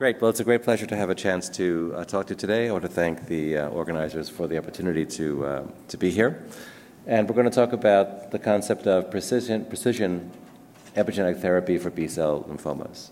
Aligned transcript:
Great. 0.00 0.18
Well, 0.18 0.30
it's 0.30 0.40
a 0.40 0.44
great 0.44 0.62
pleasure 0.62 0.86
to 0.86 0.96
have 0.96 1.10
a 1.10 1.14
chance 1.14 1.50
to 1.50 1.92
uh, 1.94 2.04
talk 2.06 2.28
to 2.28 2.32
you 2.32 2.38
today. 2.38 2.70
I 2.70 2.72
want 2.72 2.84
to 2.84 2.88
thank 2.88 3.26
the 3.26 3.58
uh, 3.58 3.68
organizers 3.68 4.30
for 4.30 4.46
the 4.46 4.56
opportunity 4.56 5.04
to, 5.04 5.44
uh, 5.44 5.66
to 5.88 5.98
be 5.98 6.10
here. 6.10 6.42
And 7.06 7.28
we're 7.28 7.34
going 7.34 7.50
to 7.50 7.54
talk 7.54 7.74
about 7.74 8.30
the 8.30 8.38
concept 8.38 8.86
of 8.86 9.10
precision, 9.10 9.66
precision 9.66 10.30
epigenetic 10.96 11.42
therapy 11.42 11.76
for 11.76 11.90
B 11.90 12.08
cell 12.08 12.46
lymphomas. 12.48 13.10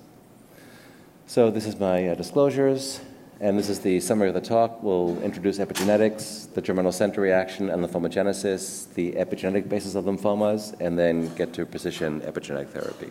So, 1.27 1.51
this 1.51 1.66
is 1.66 1.79
my 1.79 2.09
uh, 2.09 2.14
disclosures, 2.14 3.03
and 3.39 3.59
this 3.59 3.69
is 3.69 3.81
the 3.81 4.01
summary 4.01 4.29
of 4.29 4.35
the 4.35 4.41
talk. 4.41 4.83
We'll 4.83 5.23
introduce 5.23 5.59
epigenetics, 5.59 6.55
the 6.55 6.63
germinal 6.63 6.93
center 6.93 7.21
reaction, 7.21 7.69
and 7.69 7.85
lymphomagenesis, 7.85 8.95
the 8.95 9.13
epigenetic 9.13 9.69
basis 9.69 9.95
of 9.95 10.07
lymphomas, 10.07 10.75
and 10.81 10.99
then 10.99 11.35
get 11.35 11.53
to 11.53 11.67
precision 11.67 12.23
epigenetic 12.23 12.71
therapy. 12.71 13.11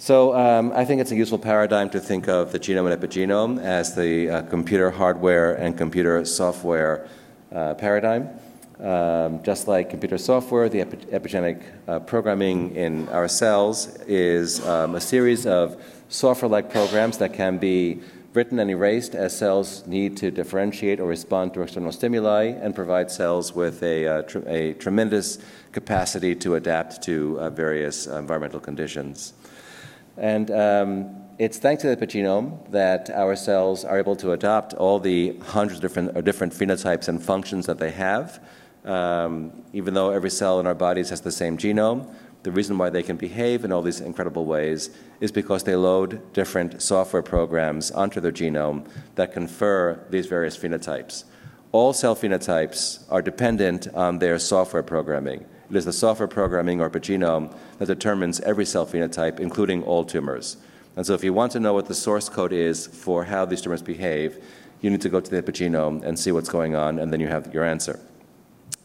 So 0.00 0.34
um, 0.34 0.72
I 0.74 0.86
think 0.86 1.02
it's 1.02 1.10
a 1.10 1.14
useful 1.14 1.38
paradigm 1.38 1.90
to 1.90 2.00
think 2.00 2.26
of 2.26 2.52
the 2.52 2.58
genome 2.58 2.90
and 2.90 3.02
epigenome 3.02 3.60
as 3.60 3.94
the 3.94 4.30
uh, 4.30 4.42
computer 4.44 4.90
hardware 4.90 5.52
and 5.56 5.76
computer 5.76 6.24
software 6.24 7.06
uh, 7.52 7.74
paradigm. 7.74 8.30
Um, 8.78 9.42
just 9.42 9.68
like 9.68 9.90
computer 9.90 10.16
software, 10.16 10.70
the 10.70 10.80
epi- 10.80 10.96
epigenetic 11.12 11.62
uh, 11.86 12.00
programming 12.00 12.74
in 12.76 13.10
our 13.10 13.28
cells 13.28 13.94
is 14.06 14.66
um, 14.66 14.94
a 14.94 15.02
series 15.02 15.44
of 15.44 15.76
software-like 16.08 16.70
programs 16.70 17.18
that 17.18 17.34
can 17.34 17.58
be 17.58 18.00
written 18.32 18.58
and 18.58 18.70
erased 18.70 19.14
as 19.14 19.36
cells 19.36 19.86
need 19.86 20.16
to 20.16 20.30
differentiate 20.30 20.98
or 20.98 21.08
respond 21.08 21.52
to 21.52 21.60
external 21.60 21.92
stimuli 21.92 22.44
and 22.44 22.74
provide 22.74 23.10
cells 23.10 23.54
with 23.54 23.82
a, 23.82 24.06
uh, 24.06 24.22
tr- 24.22 24.38
a 24.46 24.72
tremendous 24.74 25.38
capacity 25.72 26.34
to 26.34 26.54
adapt 26.54 27.02
to 27.02 27.38
uh, 27.38 27.50
various 27.50 28.06
environmental 28.06 28.60
conditions. 28.60 29.34
And 30.20 30.50
um, 30.50 31.16
it's 31.38 31.58
thanks 31.58 31.80
to 31.82 31.88
the 31.88 31.96
epigenome 31.96 32.70
that 32.70 33.08
our 33.08 33.34
cells 33.34 33.86
are 33.86 33.98
able 33.98 34.14
to 34.16 34.32
adopt 34.32 34.74
all 34.74 35.00
the 35.00 35.38
hundreds 35.38 35.78
of 35.78 35.82
different, 35.82 36.16
or 36.16 36.20
different 36.20 36.52
phenotypes 36.52 37.08
and 37.08 37.22
functions 37.22 37.64
that 37.64 37.78
they 37.78 37.90
have. 37.90 38.44
Um, 38.84 39.64
even 39.72 39.94
though 39.94 40.10
every 40.10 40.28
cell 40.28 40.60
in 40.60 40.66
our 40.66 40.74
bodies 40.74 41.08
has 41.08 41.22
the 41.22 41.32
same 41.32 41.56
genome, 41.56 42.14
the 42.42 42.52
reason 42.52 42.76
why 42.76 42.90
they 42.90 43.02
can 43.02 43.16
behave 43.16 43.64
in 43.64 43.72
all 43.72 43.80
these 43.80 44.00
incredible 44.00 44.44
ways 44.44 44.90
is 45.20 45.32
because 45.32 45.64
they 45.64 45.76
load 45.76 46.32
different 46.34 46.82
software 46.82 47.22
programs 47.22 47.90
onto 47.90 48.20
their 48.20 48.32
genome 48.32 48.86
that 49.14 49.32
confer 49.32 50.04
these 50.10 50.26
various 50.26 50.56
phenotypes. 50.56 51.24
All 51.72 51.94
cell 51.94 52.16
phenotypes 52.16 53.04
are 53.10 53.22
dependent 53.22 53.88
on 53.94 54.18
their 54.18 54.38
software 54.38 54.82
programming. 54.82 55.46
It 55.70 55.76
is 55.76 55.84
the 55.84 55.92
software 55.92 56.26
programming 56.26 56.80
or 56.80 56.90
epigenome 56.90 57.54
that 57.78 57.86
determines 57.86 58.40
every 58.40 58.64
cell 58.64 58.84
phenotype, 58.84 59.38
including 59.38 59.84
all 59.84 60.04
tumors. 60.04 60.56
And 60.96 61.06
so, 61.06 61.14
if 61.14 61.22
you 61.22 61.32
want 61.32 61.52
to 61.52 61.60
know 61.60 61.72
what 61.72 61.86
the 61.86 61.94
source 61.94 62.28
code 62.28 62.52
is 62.52 62.88
for 62.88 63.24
how 63.24 63.44
these 63.44 63.62
tumors 63.62 63.80
behave, 63.80 64.42
you 64.80 64.90
need 64.90 65.00
to 65.02 65.08
go 65.08 65.20
to 65.20 65.30
the 65.30 65.40
epigenome 65.40 66.02
and 66.02 66.18
see 66.18 66.32
what's 66.32 66.48
going 66.48 66.74
on, 66.74 66.98
and 66.98 67.12
then 67.12 67.20
you 67.20 67.28
have 67.28 67.54
your 67.54 67.64
answer. 67.64 68.00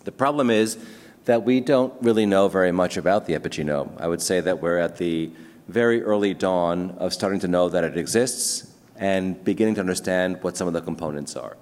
The 0.03 0.11
problem 0.11 0.51
is 0.51 0.77
that 1.25 1.43
we 1.43 1.59
don't 1.59 1.93
really 2.03 2.27
know 2.27 2.47
very 2.47 2.71
much 2.71 2.97
about 2.97 3.25
the 3.25 3.33
epigenome. 3.33 3.99
I 3.99 4.07
would 4.07 4.21
say 4.21 4.39
that 4.41 4.61
we're 4.61 4.77
at 4.77 4.97
the 4.97 5.31
very 5.67 6.03
early 6.03 6.35
dawn 6.35 6.91
of 6.99 7.13
starting 7.13 7.39
to 7.39 7.47
know 7.47 7.69
that 7.69 7.83
it 7.83 7.97
exists 7.97 8.71
and 8.97 9.43
beginning 9.43 9.73
to 9.75 9.81
understand 9.81 10.43
what 10.43 10.55
some 10.55 10.67
of 10.67 10.73
the 10.73 10.81
components 10.81 11.35
are. 11.35 11.57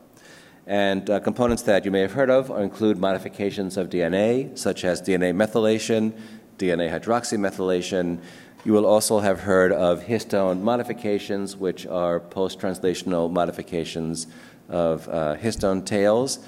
And 0.66 1.10
uh, 1.10 1.20
components 1.20 1.64
that 1.64 1.84
you 1.84 1.92
may 1.92 2.00
have 2.00 2.14
heard 2.14 2.30
of 2.30 2.50
include 2.50 2.98
modifications 2.98 3.76
of 3.76 3.90
DNA, 3.90 4.58
such 4.58 4.86
as 4.86 5.02
DNA 5.02 5.36
methylation, 5.36 6.14
DNA 6.58 6.90
hydroxymethylation. 6.90 8.20
You 8.64 8.72
will 8.72 8.86
also 8.86 9.20
have 9.20 9.42
heard 9.42 9.74
of 9.74 10.04
histone 10.04 10.62
modifications, 10.62 11.58
which 11.58 11.86
are 11.86 12.22
post 12.22 12.60
translational 12.60 13.30
modifications 13.30 14.28
of 14.70 15.10
uh, 15.10 15.36
histone 15.36 15.86
tails 15.86 16.40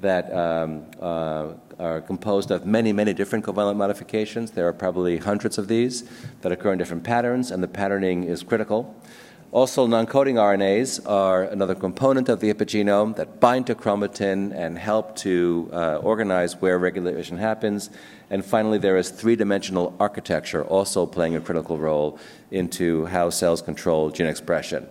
that 0.00 0.34
um, 0.34 0.86
uh, 1.00 1.52
are 1.78 2.00
composed 2.00 2.50
of 2.50 2.66
many, 2.66 2.92
many 2.92 3.12
different 3.14 3.44
covalent 3.44 3.76
modifications. 3.76 4.50
There 4.50 4.66
are 4.66 4.72
probably 4.72 5.18
hundreds 5.18 5.58
of 5.58 5.68
these 5.68 6.08
that 6.40 6.50
occur 6.50 6.72
in 6.72 6.78
different 6.78 7.04
patterns, 7.04 7.52
and 7.52 7.62
the 7.62 7.68
patterning 7.68 8.24
is 8.24 8.42
critical. 8.42 8.96
Also, 9.52 9.84
non-coding 9.84 10.36
RNAs 10.36 11.00
are 11.10 11.42
another 11.42 11.74
component 11.74 12.28
of 12.28 12.38
the 12.38 12.54
epigenome 12.54 13.16
that 13.16 13.40
bind 13.40 13.66
to 13.66 13.74
chromatin 13.74 14.54
and 14.54 14.78
help 14.78 15.16
to 15.16 15.68
uh, 15.72 15.96
organize 15.96 16.54
where 16.60 16.78
regulation 16.78 17.36
happens. 17.36 17.90
And 18.30 18.44
finally, 18.44 18.78
there 18.78 18.96
is 18.96 19.10
three-dimensional 19.10 19.96
architecture 19.98 20.62
also 20.62 21.04
playing 21.04 21.34
a 21.34 21.40
critical 21.40 21.78
role 21.78 22.16
into 22.52 23.06
how 23.06 23.30
cells 23.30 23.60
control 23.60 24.10
gene 24.10 24.28
expression. 24.28 24.86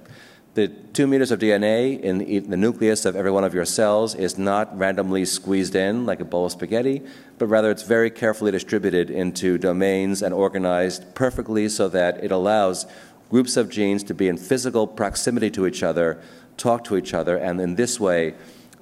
The 0.56 0.68
two 0.68 1.08
meters 1.08 1.32
of 1.32 1.40
DNA 1.40 2.02
in 2.02 2.50
the 2.50 2.58
nucleus 2.58 3.06
of 3.06 3.16
every 3.16 3.32
one 3.32 3.46
of 3.46 3.54
your 3.54 3.64
cells 3.64 4.14
is 4.14 4.38
not 4.38 4.78
randomly 4.78 5.24
squeezed 5.24 5.74
in 5.74 6.06
like 6.06 6.20
a 6.20 6.26
bowl 6.26 6.48
of 6.48 6.52
spaghetti, 6.52 7.02
but 7.38 7.46
rather 7.46 7.72
it's 7.72 7.84
very 7.84 8.10
carefully 8.10 8.52
distributed 8.52 9.10
into 9.10 9.58
domains 9.58 10.22
and 10.22 10.34
organized 10.34 11.16
perfectly 11.16 11.70
so 11.70 11.88
that 11.88 12.22
it 12.22 12.32
allows 12.32 12.88
groups 13.30 13.58
of 13.58 13.70
genes 13.70 14.04
to 14.04 14.14
be 14.14 14.28
in 14.28 14.38
physical 14.38 14.88
proximity 14.88 15.50
to 15.52 15.68
each 15.68 15.84
other, 15.84 16.22
talk 16.58 16.84
to 16.86 16.98
each 16.98 17.14
other, 17.14 17.38
and 17.38 17.62
in 17.62 17.76
this 17.76 18.00
way 18.00 18.34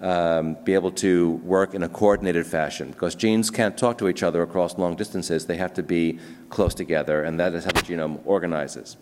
um, 0.02 0.56
be 0.63 0.74
able 0.74 0.91
to 0.91 1.31
work 1.44 1.74
in 1.74 1.84
a 1.84 1.90
coordinated 1.90 2.46
fashion. 2.46 2.91
Because 2.91 3.16
genes 3.16 3.50
can't 3.50 3.78
talk 3.78 3.97
to 3.97 4.07
each 4.07 4.24
other 4.24 4.41
across 4.41 4.78
long 4.78 4.96
distances, 4.96 5.46
they 5.46 5.57
have 5.57 5.74
to 5.74 5.84
be 5.84 6.19
close 6.50 6.74
together, 6.74 7.24
and 7.24 7.40
that 7.40 7.53
is 7.53 7.66
how 7.66 7.72
the 7.72 7.81
genome 7.81 8.19
organizes. 8.25 8.97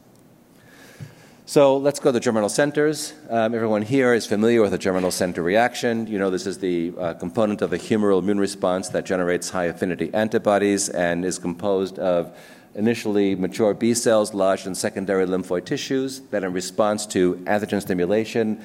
So 1.48 1.78
let's 1.78 2.00
go 2.00 2.10
to 2.10 2.14
the 2.14 2.20
germinal 2.20 2.50
centers. 2.50 3.14
Um, 3.30 3.54
everyone 3.54 3.84
here 3.84 4.16
is 4.16 4.26
familiar 4.26 4.64
with 4.64 4.72
the 4.72 4.80
germinal 4.80 5.12
center 5.12 5.44
reaction. 5.44 6.08
You 6.08 6.18
know 6.18 6.32
this 6.32 6.48
is 6.48 6.58
the 6.58 6.92
uh, 6.98 7.14
component 7.14 7.62
of 7.62 7.70
the 7.70 7.78
humoral 7.78 8.18
immune 8.18 8.40
response 8.40 8.90
that 8.90 9.06
generates 9.06 9.52
high 9.52 9.66
affinity 9.66 10.12
antibodies 10.12 10.90
and 10.90 11.24
is 11.24 11.38
composed 11.38 12.00
of 12.00 12.36
initially 12.76 13.36
mature 13.36 13.74
B 13.74 13.94
cells 13.94 14.34
lodged 14.34 14.68
in 14.68 14.76
secondary 14.76 15.26
lymphoid 15.26 15.66
tissues 15.66 16.20
that, 16.32 16.44
in 16.44 16.54
response 16.54 17.06
to 17.08 17.36
antigen 17.46 17.82
stimulation, 17.82 18.62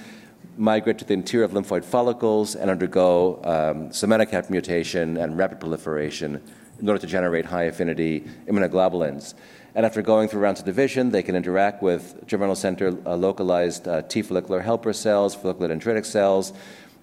migrate 0.56 0.98
to 0.98 1.04
the 1.04 1.15
interior 1.15 1.44
of 1.44 1.53
lymphoid 1.53 1.84
follicles 1.84 2.56
and 2.56 2.71
undergo 2.71 3.41
um, 3.44 3.93
somatic 3.93 4.50
mutation 4.50 5.16
and 5.16 5.38
rapid 5.38 5.60
proliferation 5.60 6.43
in 6.81 6.88
order 6.88 7.00
to 7.00 7.06
generate 7.06 7.44
high 7.44 7.65
affinity 7.65 8.25
immunoglobulins. 8.47 9.34
And 9.75 9.87
after 9.87 10.03
going 10.03 10.28
through 10.28 10.41
rounds 10.41 10.59
of 10.59 10.66
division, 10.66 11.10
they 11.10 11.22
can 11.22 11.37
interact 11.37 11.81
with 11.81 12.27
germinal 12.27 12.56
center 12.56 12.88
uh, 13.06 13.15
localized 13.15 13.87
uh, 13.87 14.03
T 14.03 14.22
follicular 14.22 14.60
helper 14.60 14.92
cells, 14.92 15.34
follicular 15.34 15.72
dendritic 15.72 16.04
cells, 16.04 16.53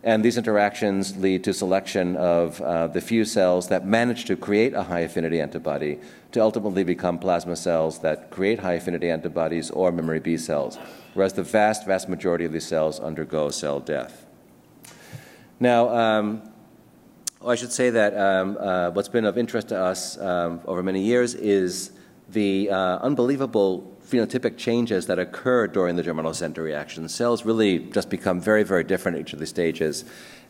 and 0.07 0.23
these 0.23 0.37
interactions 0.37 1.17
lead 1.17 1.43
to 1.43 1.53
selection 1.53 2.15
of 2.15 2.61
uh, 2.61 2.87
the 2.87 3.01
few 3.01 3.25
cells 3.25 3.67
that 3.67 3.85
manage 3.85 4.23
to 4.23 4.37
create 4.37 4.73
a 4.73 4.83
high 4.83 5.01
affinity 5.01 5.41
antibody 5.41 5.99
to 6.31 6.39
ultimately 6.39 6.85
become 6.85 7.19
plasma 7.19 7.57
cells 7.57 7.99
that 7.99 8.31
create 8.31 8.57
high 8.59 8.75
affinity 8.75 9.09
antibodies 9.09 9.69
or 9.69 9.91
memory 9.91 10.21
B 10.21 10.37
cells, 10.37 10.79
whereas 11.13 11.33
the 11.33 11.43
vast, 11.43 11.85
vast 11.85 12.07
majority 12.07 12.45
of 12.45 12.53
these 12.53 12.65
cells 12.65 13.01
undergo 13.01 13.49
cell 13.49 13.81
death. 13.81 14.25
Now, 15.59 15.89
um, 15.89 16.53
I 17.45 17.55
should 17.55 17.73
say 17.73 17.89
that 17.89 18.17
um, 18.17 18.57
uh, 18.57 18.91
what's 18.91 19.09
been 19.09 19.25
of 19.25 19.37
interest 19.37 19.67
to 19.69 19.77
us 19.77 20.17
um, 20.19 20.61
over 20.63 20.81
many 20.81 21.01
years 21.01 21.35
is 21.35 21.91
the 22.29 22.69
uh, 22.69 22.99
unbelievable 22.99 23.96
phenotypic 24.09 24.57
changes 24.57 25.07
that 25.07 25.19
occur 25.19 25.67
during 25.67 25.95
the 25.95 26.03
germinal 26.03 26.33
center 26.33 26.61
reaction. 26.61 27.07
Cells 27.09 27.45
really 27.45 27.79
just 27.79 28.09
become 28.09 28.39
very, 28.39 28.63
very 28.63 28.83
different 28.83 29.17
at 29.17 29.21
each 29.21 29.33
of 29.33 29.39
the 29.39 29.45
stages. 29.45 30.05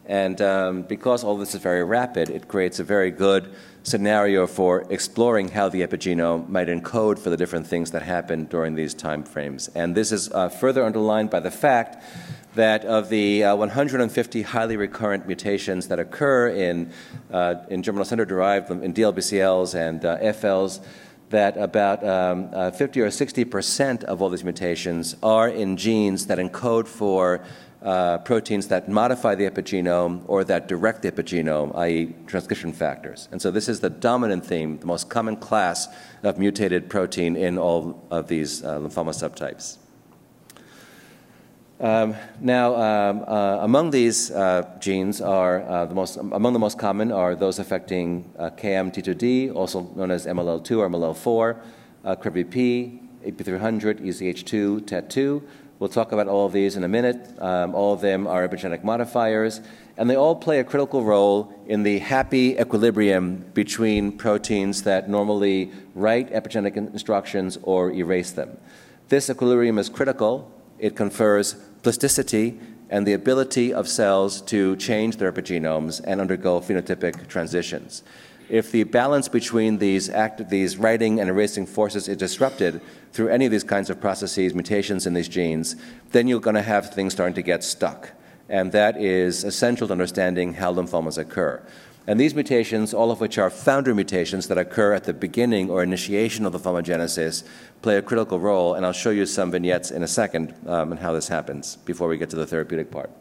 And 0.05 0.41
um, 0.41 0.81
because 0.83 1.23
all 1.23 1.37
this 1.37 1.53
is 1.53 1.61
very 1.61 1.83
rapid, 1.83 2.29
it 2.29 2.47
creates 2.47 2.79
a 2.79 2.83
very 2.83 3.11
good 3.11 3.53
scenario 3.83 4.47
for 4.47 4.85
exploring 4.89 5.49
how 5.49 5.69
the 5.69 5.81
epigenome 5.81 6.47
might 6.47 6.67
encode 6.67 7.19
for 7.19 7.29
the 7.29 7.37
different 7.37 7.67
things 7.67 7.91
that 7.91 8.03
happen 8.03 8.45
during 8.45 8.75
these 8.75 8.93
time 8.93 9.23
frames. 9.23 9.69
And 9.75 9.95
this 9.95 10.11
is 10.11 10.31
uh, 10.31 10.49
further 10.49 10.83
underlined 10.83 11.29
by 11.29 11.41
the 11.41 11.51
fact 11.51 12.03
that 12.55 12.85
of 12.85 13.09
the 13.09 13.43
uh, 13.43 13.55
150 13.55 14.41
highly 14.41 14.77
recurrent 14.77 15.27
mutations 15.27 15.87
that 15.89 15.99
occur 15.99 16.49
in, 16.49 16.91
uh, 17.31 17.55
in 17.69 17.83
germinal 17.83 18.05
center 18.05 18.25
derived 18.25 18.71
in 18.71 18.93
DLBCLs 18.93 19.75
and 19.75 20.03
uh, 20.03 20.17
FLs, 20.19 20.79
that 21.29 21.57
about 21.57 22.05
um, 22.05 22.49
uh, 22.53 22.71
50 22.71 23.01
or 23.01 23.11
60 23.11 23.45
percent 23.45 24.03
of 24.05 24.21
all 24.21 24.29
these 24.29 24.43
mutations 24.43 25.15
are 25.21 25.49
in 25.49 25.77
genes 25.77 26.27
that 26.27 26.37
encode 26.37 26.87
for 26.87 27.43
uh, 27.81 28.17
proteins 28.19 28.67
that 28.67 28.89
modify 28.89 29.35
the 29.35 29.49
epigenome 29.49 30.23
or 30.27 30.43
that 30.43 30.67
direct 30.67 31.03
the 31.03 31.11
epigenome, 31.11 31.75
i.e., 31.77 32.13
transcription 32.25 32.73
factors. 32.73 33.29
And 33.31 33.41
so 33.41 33.51
this 33.51 33.69
is 33.69 33.79
the 33.79 33.89
dominant 33.89 34.45
theme, 34.45 34.79
the 34.79 34.85
most 34.85 35.09
common 35.09 35.37
class 35.37 35.87
of 36.23 36.39
mutated 36.39 36.89
protein 36.89 37.35
in 37.35 37.57
all 37.57 38.03
of 38.09 38.27
these 38.27 38.63
uh, 38.63 38.79
lymphoma 38.79 39.13
subtypes. 39.13 39.77
Um, 41.79 42.15
now, 42.39 42.75
um, 42.75 43.23
uh, 43.27 43.59
among 43.61 43.91
these 43.91 44.31
uh, 44.31 44.67
genes 44.79 45.21
are 45.21 45.61
uh, 45.61 45.85
the 45.85 45.93
most 45.93 46.17
among 46.17 46.53
the 46.53 46.59
most 46.59 46.79
common 46.79 47.11
are 47.11 47.35
those 47.35 47.59
affecting 47.59 48.33
uh, 48.39 48.49
KMT2D, 48.49 49.53
also 49.53 49.81
known 49.95 50.09
as 50.09 50.25
MLL2 50.25 50.77
or 50.79 50.89
MLL4, 50.89 51.61
uh, 52.03 52.15
CREBBP, 52.15 52.99
EP300, 53.27 54.01
EZH2, 54.01 54.81
TET2, 54.81 55.43
We'll 55.79 55.89
talk 55.89 56.11
about 56.11 56.27
all 56.27 56.47
of 56.47 56.53
these 56.53 56.75
in 56.75 56.83
a 56.83 56.87
minute. 56.87 57.39
Um, 57.39 57.75
all 57.75 57.93
of 57.93 58.01
them 58.01 58.25
are 58.25 58.47
epigenetic 58.47 58.83
modifiers, 58.83 59.61
and 59.95 60.09
they 60.09 60.15
all 60.15 60.35
play 60.35 60.59
a 60.59 60.63
critical 60.63 61.03
role 61.03 61.53
in 61.67 61.83
the 61.83 61.99
happy 61.99 62.57
equilibrium 62.57 63.45
between 63.53 64.17
proteins 64.17 64.81
that 64.83 65.07
normally 65.07 65.71
write 65.93 66.31
epigenetic 66.33 66.77
instructions 66.77 67.59
or 67.61 67.91
erase 67.91 68.31
them. 68.31 68.57
This 69.09 69.29
equilibrium 69.29 69.77
is 69.77 69.87
critical. 69.87 70.51
It 70.79 70.95
confers 70.95 71.55
plasticity 71.83 72.59
and 72.89 73.05
the 73.05 73.13
ability 73.13 73.73
of 73.73 73.87
cells 73.87 74.41
to 74.41 74.75
change 74.77 75.17
their 75.17 75.31
epigenomes 75.31 76.01
and 76.03 76.21
undergo 76.21 76.59
phenotypic 76.59 77.27
transitions. 77.27 78.03
If 78.49 78.71
the 78.71 78.83
balance 78.83 79.27
between 79.27 79.77
these, 79.77 80.09
act, 80.09 80.49
these 80.49 80.77
writing 80.77 81.19
and 81.19 81.29
erasing 81.29 81.65
forces 81.65 82.07
is 82.07 82.15
disrupted 82.15 82.79
through 83.11 83.27
any 83.27 83.45
of 83.45 83.51
these 83.51 83.65
kinds 83.65 83.89
of 83.89 83.99
processes, 83.99 84.53
mutations 84.53 85.05
in 85.05 85.13
these 85.13 85.27
genes, 85.27 85.75
then 86.11 86.27
you're 86.27 86.39
going 86.39 86.55
to 86.55 86.61
have 86.61 86.93
things 86.93 87.11
starting 87.11 87.35
to 87.35 87.41
get 87.41 87.61
stuck. 87.63 88.11
And 88.47 88.71
that 88.71 88.95
is 89.01 89.43
essential 89.43 89.87
to 89.87 89.91
understanding 89.91 90.53
how 90.53 90.73
lymphomas 90.73 91.17
occur. 91.17 91.61
And 92.09 92.17
these 92.17 92.33
mutations, 92.33 92.93
all 92.93 93.11
of 93.11 93.19
which 93.19 93.37
are 93.37 93.49
founder 93.49 93.93
mutations 93.93 94.47
that 94.47 94.57
occur 94.57 94.93
at 94.93 95.03
the 95.03 95.13
beginning 95.13 95.69
or 95.69 95.83
initiation 95.83 96.45
of 96.45 96.53
the 96.53 96.59
lymphomagenesis, 96.59 97.43
play 97.81 97.97
a 97.97 98.01
critical 98.01 98.39
role. 98.39 98.75
And 98.75 98.85
I'll 98.85 98.93
show 98.93 99.09
you 99.09 99.25
some 99.25 99.51
vignettes 99.51 99.91
in 99.91 100.03
a 100.03 100.07
second 100.07 100.55
um, 100.65 100.93
and 100.93 101.01
how 101.01 101.11
this 101.11 101.27
happens 101.27 101.75
before 101.75 102.07
we 102.07 102.17
get 102.17 102.29
to 102.29 102.37
the 102.37 102.47
therapeutic 102.47 102.91
part. 102.91 103.11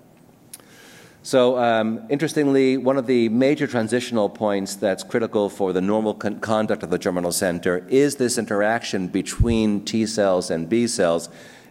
So, 1.24 1.58
um, 1.58 2.06
interestingly, 2.08 2.76
one 2.76 2.96
of 2.96 3.08
the 3.08 3.28
major 3.30 3.66
transitional 3.66 4.28
points 4.28 4.76
that's 4.76 5.02
critical 5.02 5.50
for 5.50 5.72
the 5.72 5.80
normal 5.80 6.14
con- 6.14 6.38
conduct 6.38 6.84
of 6.84 6.90
the 6.90 6.98
germinal 6.98 7.32
center 7.32 7.84
is 7.88 8.14
this 8.14 8.38
interaction 8.38 9.08
between 9.08 9.84
T 9.84 10.06
cells 10.06 10.52
and 10.52 10.68
B 10.68 10.86
cells 10.86 11.28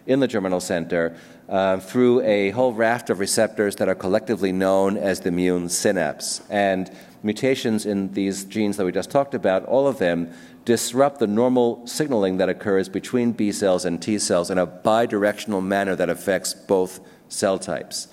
in 0.08 0.20
the 0.20 0.28
germinal 0.28 0.60
center 0.60 1.16
uh, 1.50 1.78
through 1.78 2.22
a 2.22 2.52
whole 2.52 2.74
raft 2.74 3.10
of 3.10 3.20
receptors 3.20 3.76
that 3.78 3.88
are 3.88 3.96
collectively 3.96 4.52
known 4.52 4.98
as 4.98 5.22
the 5.22 5.30
immune 5.30 5.70
synapse. 5.70 6.42
And 6.50 6.92
mutations 7.24 7.86
in 7.86 8.14
these 8.14 8.46
genes 8.46 8.78
that 8.78 8.86
we 8.86 8.92
just 8.92 9.10
talked 9.10 9.34
about, 9.34 9.66
all 9.66 9.88
of 9.88 9.98
them 9.98 10.32
disrupt 10.64 11.20
the 11.20 11.28
normal 11.28 11.86
signaling 11.86 12.38
that 12.38 12.50
occurs 12.50 12.90
between 12.90 13.32
B 13.32 13.52
cells 13.52 13.86
and 13.86 14.02
T 14.02 14.18
cells 14.18 14.50
in 14.50 14.58
a 14.58 14.66
bidirectional 14.66 15.64
manner 15.64 15.96
that 15.96 16.10
affects 16.10 16.54
both 16.54 17.00
cell 17.30 17.60
types. 17.60 18.08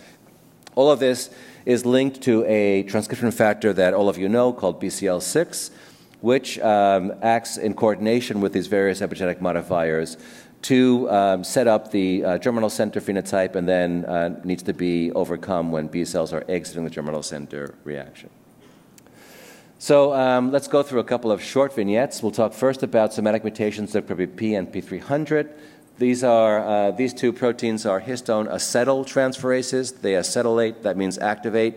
All 0.74 0.90
of 0.90 1.00
this 1.00 1.30
is 1.64 1.84
linked 1.86 2.22
to 2.22 2.44
a 2.46 2.82
transcription 2.84 3.30
factor 3.30 3.72
that 3.72 3.94
all 3.94 4.08
of 4.08 4.18
you 4.18 4.28
know 4.28 4.52
called 4.52 4.80
BCL6, 4.80 5.70
which 6.20 6.58
um, 6.60 7.12
acts 7.22 7.56
in 7.56 7.74
coordination 7.74 8.40
with 8.40 8.52
these 8.52 8.66
various 8.66 9.00
epigenetic 9.00 9.40
modifiers 9.40 10.16
to 10.62 11.10
um, 11.10 11.44
set 11.44 11.66
up 11.66 11.90
the 11.90 12.24
uh, 12.24 12.38
germinal 12.38 12.70
center 12.70 13.00
phenotype 13.00 13.56
and 13.56 13.68
then 13.68 14.04
uh, 14.04 14.40
needs 14.44 14.62
to 14.62 14.72
be 14.72 15.10
overcome 15.12 15.72
when 15.72 15.88
B 15.88 16.04
cells 16.04 16.32
are 16.32 16.44
exiting 16.48 16.84
the 16.84 16.90
germinal 16.90 17.22
center 17.22 17.74
reaction. 17.84 18.30
So 19.78 20.12
um, 20.14 20.52
let's 20.52 20.68
go 20.68 20.84
through 20.84 21.00
a 21.00 21.04
couple 21.04 21.32
of 21.32 21.42
short 21.42 21.74
vignettes. 21.74 22.22
We'll 22.22 22.30
talk 22.30 22.52
first 22.52 22.84
about 22.84 23.12
somatic 23.12 23.42
mutations 23.42 23.94
of 23.96 24.06
P 24.36 24.54
and 24.54 24.72
P300. 24.72 25.50
These 25.98 26.22
are 26.24 26.60
uh, 26.60 26.90
these 26.92 27.12
two 27.12 27.32
proteins 27.32 27.84
are 27.84 28.00
histone 28.00 28.48
acetyl 28.48 29.04
transferases. 29.04 30.00
They 30.00 30.12
acetylate, 30.12 30.82
that 30.82 30.96
means 30.96 31.18
activate 31.18 31.74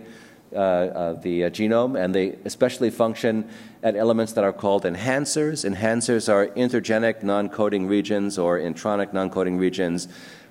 uh, 0.53 0.57
uh, 0.57 1.13
the 1.21 1.45
uh, 1.45 1.49
genome, 1.49 2.01
and 2.01 2.15
they 2.15 2.37
especially 2.45 2.89
function 2.89 3.49
at 3.85 3.95
elements 3.95 4.33
that 4.33 4.43
are 4.43 4.51
called 4.51 4.83
enhancers. 4.83 5.63
Enhancers 5.63 6.27
are 6.27 6.47
intergenic 6.47 7.21
non-coding 7.21 7.85
regions 7.85 8.39
or 8.39 8.57
intronic 8.57 9.13
non-coding 9.13 9.59
regions 9.59 10.07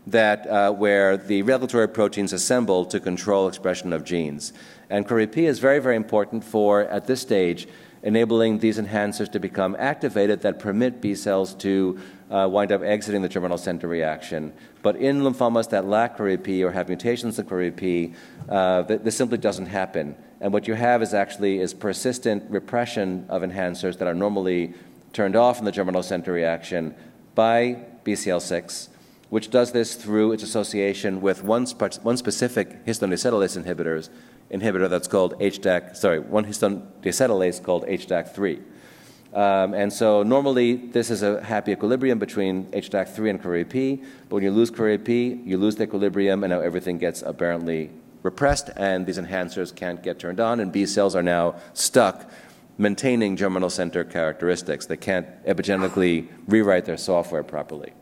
that 0.07 0.47
uh, 0.47 0.71
where 0.71 1.17
the 1.17 1.43
regulatory 1.43 1.89
proteins 1.89 2.33
assemble 2.33 2.87
to 2.87 3.01
control 3.01 3.49
expression 3.49 3.93
of 3.93 4.05
genes. 4.05 4.53
And 4.89 5.05
CREBBP 5.05 5.39
is 5.39 5.59
very, 5.59 5.81
very 5.81 5.97
important 5.97 6.45
for, 6.45 6.83
at 6.83 7.09
this 7.09 7.23
stage, 7.23 7.67
enabling 8.05 8.59
these 8.59 8.79
enhancers 8.79 9.33
to 9.33 9.41
become 9.41 9.75
activated 9.79 10.43
that 10.43 10.59
permit 10.59 11.01
B 11.01 11.15
cells 11.15 11.55
to 11.55 11.99
uh, 12.31 12.47
wind 12.51 12.71
up 12.71 12.83
exiting 12.83 13.23
the 13.23 13.29
germinal 13.29 13.59
center 13.59 13.89
reaction. 13.89 14.53
But 14.83 14.97
in 14.97 15.23
lymphomas 15.23 15.71
that 15.71 15.87
lack 15.87 16.19
CREBBP 16.19 16.63
or 16.63 16.71
have 16.71 16.89
mutations 16.89 17.39
in 17.39 17.47
CREBBP, 17.47 18.15
uh, 18.51 18.83
this 18.83 19.17
simply 19.17 19.39
doesn't 19.39 19.67
happen. 19.67 20.15
And 20.41 20.53
what 20.53 20.69
you 20.69 20.75
have 20.75 21.03
is 21.03 21.15
actually 21.15 21.59
is 21.59 21.73
persistent 21.73 22.45
repression 22.51 23.25
of 23.31 23.41
enhancers 23.41 23.97
that 23.99 24.07
are 24.07 24.15
normally 24.15 24.75
turned 25.15 25.35
off 25.35 25.59
in 25.59 25.65
the 25.65 25.73
germinal 25.73 26.03
center 26.03 26.33
reaction 26.33 26.95
by 27.35 27.79
BCL6, 28.05 28.89
which 29.31 29.51
does 29.51 29.73
this 29.73 29.95
through 29.95 30.33
its 30.33 30.43
association 30.43 31.23
with 31.23 31.43
one, 31.43 31.65
sp- 31.65 32.03
one 32.03 32.19
specific 32.19 32.85
histone 32.85 33.15
acetylase 33.15 33.57
inhibitors, 33.57 34.11
inhibitor 34.55 34.89
that's 34.89 35.09
called 35.09 35.39
HDAC, 35.41 35.97
sorry, 35.97 36.21
one 36.21 36.45
histone 36.45 36.87
deacetylase 37.03 37.63
called 37.63 37.85
HDAC3. 37.87 38.63
Um, 39.35 39.75
and 39.75 39.93
so 39.93 40.23
normally 40.23 40.77
this 40.77 41.11
is 41.11 41.23
a 41.23 41.43
happy 41.43 41.73
equilibrium 41.73 42.21
between 42.21 42.67
HDAC3 42.67 43.31
and 43.31 43.43
CREBBP, 43.43 44.05
but 44.29 44.37
when 44.37 44.45
you 44.45 44.53
lose 44.53 44.71
CREBBP, 44.71 45.45
you 45.45 45.59
lose 45.59 45.75
the 45.75 45.83
equilibrium, 45.83 46.45
and 46.45 46.53
now 46.53 46.61
everything 46.61 46.99
gets 46.99 47.23
apparently 47.23 47.91
repressed, 48.23 48.71
and 48.77 49.07
these 49.07 49.19
enhancers 49.19 49.75
can't 49.75 50.03
get 50.03 50.21
turned 50.21 50.39
on, 50.39 50.61
and 50.61 50.71
B 50.73 50.87
cells 50.87 51.17
are 51.17 51.23
now 51.23 51.57
stuck 51.73 52.31
maintaining 52.79 53.37
germinal 53.37 53.71
center 53.71 54.05
characteristics. 54.05 54.87
They 54.87 54.97
can't 54.97 55.27
epigenetically 55.45 56.29
rewrite 56.47 56.85
their 56.85 56.97
software 56.97 57.43
properly. 57.43 57.93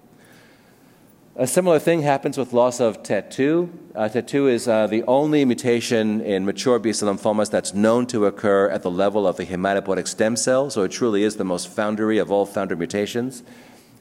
A 1.34 1.46
similar 1.46 1.79
thing 1.79 2.02
happens 2.02 2.37
with 2.37 2.52
loss 2.52 2.79
of 2.79 3.02
TET2. 3.02 3.70
Uh, 3.94 4.00
TET2 4.00 4.50
is 4.50 4.69
uh, 4.69 4.87
the 4.87 5.02
only 5.05 5.46
mutation 5.46 6.20
in 6.20 6.44
mature 6.44 6.79
B 6.79 6.93
cell 6.93 7.08
lymphomas 7.08 7.49
that's 7.49 7.73
known 7.73 8.06
to 8.08 8.26
occur 8.26 8.69
at 8.69 8.82
the 8.82 8.90
level 8.90 9.26
of 9.26 9.38
the 9.38 9.46
hematopoietic 9.46 10.06
stem 10.06 10.37
cell, 10.37 10.69
so 10.69 10.82
it 10.82 10.90
truly 10.90 11.23
is 11.23 11.37
the 11.37 11.44
most 11.44 11.75
foundery 11.75 12.19
of 12.19 12.31
all 12.31 12.44
founder 12.44 12.76
mutations. 12.76 13.43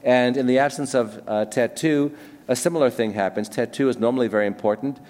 And 0.04 0.36
in 0.36 0.46
the 0.46 0.58
absence 0.58 0.92
of 0.92 1.22
uh, 1.26 1.46
TET2, 1.46 2.14
a 2.48 2.54
similar 2.54 2.90
thing 2.90 3.14
happens. 3.14 3.48
TET2 3.48 3.88
is 3.88 3.98
normally 3.98 4.28
very 4.28 4.46
important 4.46 5.00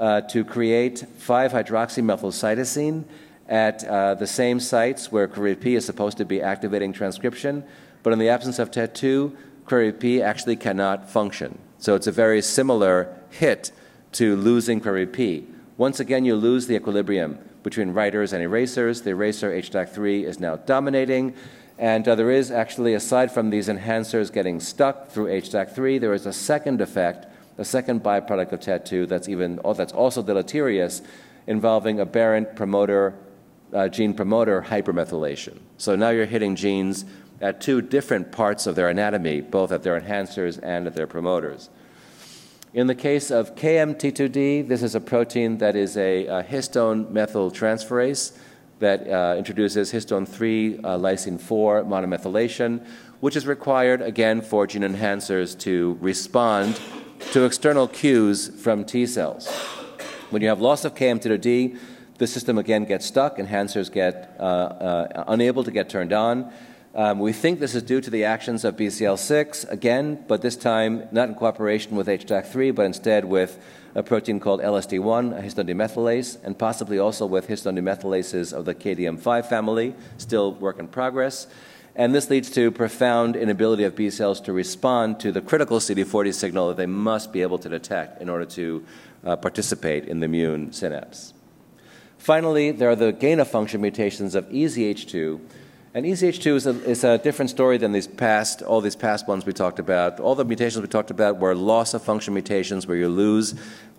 uh, 0.00 0.22
to 0.22 0.44
create 0.44 1.06
5 1.16 1.52
hydroxymethylcytosine 1.52 3.04
at 3.48 3.84
uh, 3.84 4.14
the 4.16 4.26
same 4.26 4.58
sites 4.58 5.12
where 5.12 5.28
CREBBP 5.28 5.76
is 5.76 5.86
supposed 5.86 6.18
to 6.18 6.24
be 6.24 6.42
activating 6.42 6.92
transcription, 6.92 7.62
but 8.02 8.12
in 8.12 8.18
the 8.18 8.30
absence 8.30 8.58
of 8.58 8.72
TET2, 8.72 9.36
CREBBP 9.64 10.20
actually 10.20 10.56
cannot 10.56 11.08
function. 11.08 11.56
So 11.78 11.94
it's 11.94 12.06
a 12.06 12.12
very 12.12 12.42
similar 12.42 13.16
hit 13.30 13.72
to 14.12 14.36
losing 14.36 14.80
CREBBP. 14.80 15.46
Once 15.76 16.00
again, 16.00 16.24
you 16.24 16.34
lose 16.34 16.66
the 16.66 16.74
equilibrium 16.74 17.38
between 17.62 17.90
writers 17.90 18.32
and 18.32 18.42
erasers. 18.42 19.02
The 19.02 19.10
eraser 19.10 19.50
HDAC3 19.50 20.24
is 20.24 20.40
now 20.40 20.56
dominating. 20.56 21.34
And 21.78 22.08
uh, 22.08 22.16
there 22.16 22.32
is 22.32 22.50
actually, 22.50 22.94
aside 22.94 23.30
from 23.30 23.50
these 23.50 23.68
enhancers 23.68 24.32
getting 24.32 24.58
stuck 24.58 25.08
through 25.08 25.26
HDAC3, 25.26 26.00
there 26.00 26.12
is 26.12 26.26
a 26.26 26.32
second 26.32 26.80
effect, 26.80 27.26
a 27.56 27.64
second 27.64 28.02
byproduct 28.02 28.52
of 28.52 28.60
TET2 28.60 29.06
that's 29.06 29.28
even 29.28 29.60
oh, 29.64 29.74
that's 29.74 29.92
also 29.92 30.22
deleterious, 30.22 31.02
involving 31.46 32.00
aberrant 32.00 32.56
promoter, 32.56 33.14
uh, 33.72 33.88
gene 33.88 34.14
promoter 34.14 34.62
hypermethylation. 34.62 35.58
So 35.76 35.94
now 35.94 36.10
you're 36.10 36.26
hitting 36.26 36.56
genes 36.56 37.04
at 37.40 37.60
two 37.60 37.80
different 37.80 38.32
parts 38.32 38.66
of 38.66 38.74
their 38.74 38.88
anatomy, 38.88 39.40
both 39.40 39.70
at 39.70 39.84
their 39.84 40.00
enhancers 40.00 40.58
and 40.62 40.86
at 40.86 40.94
their 40.94 41.06
promoters. 41.06 41.70
In 42.74 42.86
the 42.86 42.94
case 42.94 43.30
of 43.30 43.54
KMT2D, 43.54 44.68
this 44.68 44.82
is 44.82 44.94
a 44.94 45.00
protein 45.00 45.56
that 45.56 45.74
is 45.74 45.96
a, 45.96 46.26
a 46.26 46.42
histone 46.42 47.10
methyltransferase 47.10 48.36
that 48.78 49.08
uh, 49.08 49.36
introduces 49.38 49.90
histone 49.90 50.28
3 50.28 50.76
uh, 50.76 50.98
lysine 50.98 51.40
4 51.40 51.84
monomethylation, 51.84 52.84
which 53.20 53.36
is 53.36 53.46
required 53.46 54.02
again 54.02 54.42
for 54.42 54.66
gene 54.66 54.82
enhancers 54.82 55.58
to 55.60 55.96
respond 56.02 56.78
to 57.32 57.46
external 57.46 57.88
cues 57.88 58.48
from 58.62 58.84
T 58.84 59.06
cells. 59.06 59.48
When 60.28 60.42
you 60.42 60.48
have 60.48 60.60
loss 60.60 60.84
of 60.84 60.94
KMT2D, 60.94 61.78
the 62.18 62.26
system 62.26 62.58
again 62.58 62.84
gets 62.84 63.06
stuck, 63.06 63.38
enhancers 63.38 63.90
get 63.90 64.36
uh, 64.38 64.42
uh 64.42 65.24
unable 65.28 65.64
to 65.64 65.70
get 65.70 65.88
turned 65.88 66.12
on, 66.12 66.52
um, 66.94 67.18
we 67.18 67.32
think 67.32 67.60
this 67.60 67.74
is 67.74 67.82
due 67.82 68.00
to 68.00 68.10
the 68.10 68.24
actions 68.24 68.64
of 68.64 68.76
BCL6, 68.76 69.70
again, 69.70 70.24
but 70.26 70.42
this 70.42 70.56
time 70.56 71.06
not 71.12 71.28
in 71.28 71.34
cooperation 71.34 71.96
with 71.96 72.06
HDAC3, 72.06 72.74
but 72.74 72.86
instead 72.86 73.24
with 73.24 73.58
a 73.94 74.02
protein 74.02 74.40
called 74.40 74.60
LSD1, 74.60 75.38
a 75.38 75.42
histone 75.42 75.68
demethylase, 75.68 76.42
and 76.42 76.58
possibly 76.58 76.98
also 76.98 77.26
with 77.26 77.48
histone 77.48 77.78
demethylases 77.78 78.52
of 78.52 78.64
the 78.64 78.74
KDM5 78.74 79.46
family, 79.46 79.94
still 80.16 80.54
work 80.54 80.78
in 80.78 80.88
progress. 80.88 81.46
And 81.94 82.14
this 82.14 82.30
leads 82.30 82.48
to 82.52 82.70
profound 82.70 83.34
inability 83.36 83.84
of 83.84 83.96
B 83.96 84.08
cells 84.08 84.40
to 84.42 84.52
respond 84.52 85.18
to 85.20 85.32
the 85.32 85.40
critical 85.40 85.80
CD40 85.80 86.32
signal 86.32 86.68
that 86.68 86.76
they 86.76 86.86
must 86.86 87.32
be 87.32 87.42
able 87.42 87.58
to 87.58 87.68
detect 87.68 88.22
in 88.22 88.28
order 88.28 88.44
to 88.44 88.84
uh, 89.24 89.36
participate 89.36 90.06
in 90.06 90.20
the 90.20 90.26
immune 90.26 90.72
synapse. 90.72 91.34
Finally, 92.16 92.70
there 92.70 92.88
are 92.90 92.96
the 92.96 93.12
gain 93.12 93.40
of 93.40 93.48
function 93.48 93.80
mutations 93.80 94.34
of 94.34 94.48
EZH2, 94.48 95.40
And 95.98 96.06
EZH2 96.06 96.54
is 96.54 96.66
a, 96.68 96.70
is 96.88 97.02
a 97.02 97.18
different 97.18 97.50
story 97.50 97.76
than 97.76 97.90
these 97.90 98.06
past, 98.06 98.62
all 98.62 98.80
these 98.80 98.94
past 98.94 99.26
ones 99.26 99.44
we 99.44 99.52
talked 99.52 99.80
about. 99.80 100.20
All 100.20 100.36
the 100.36 100.44
mutations 100.44 100.80
we 100.80 100.86
talked 100.86 101.10
about 101.10 101.38
were 101.38 101.56
loss 101.56 101.92
of 101.92 102.04
function 102.04 102.34
mutations 102.34 102.86
where 102.86 102.96
you 102.96 103.08
lose 103.08 103.56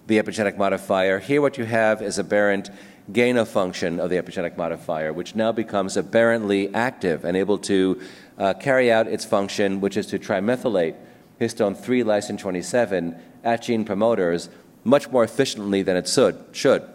the 0.08 0.18
epigenetic 0.18 0.56
modifier. 0.56 1.20
Here, 1.20 1.41
what 1.41 1.58
you 1.58 1.65
have 1.65 2.01
is 2.01 2.18
aberrant 2.18 2.70
gain 3.12 3.36
of 3.36 3.50
function 3.50 4.00
of 4.00 4.10
the 4.10 4.15
epigenetic 4.15 4.56
modifier, 4.56 5.12
which 5.12 5.36
now 5.36 5.51
becomes 5.51 5.98
aberrantly 5.98 6.74
active 6.74 7.25
and 7.25 7.36
able 7.36 7.58
to 7.58 8.00
uh, 8.38 8.53
carry 8.53 8.89
out 8.89 9.06
its 9.08 9.25
function, 9.25 9.82
which 9.82 9.98
is 9.98 10.06
to 10.06 10.18
trimethylate 10.18 10.96
histone 11.41 11.75
3 11.75 12.03
lysine 12.03 12.39
27 12.39 13.22
at 13.44 13.62
gene 13.62 13.84
promoters 13.84 14.48
much 14.86 15.10
more 15.10 15.25
efficiently 15.25 15.82
than 15.82 15.98
it 15.98 16.08
should. 16.53 16.89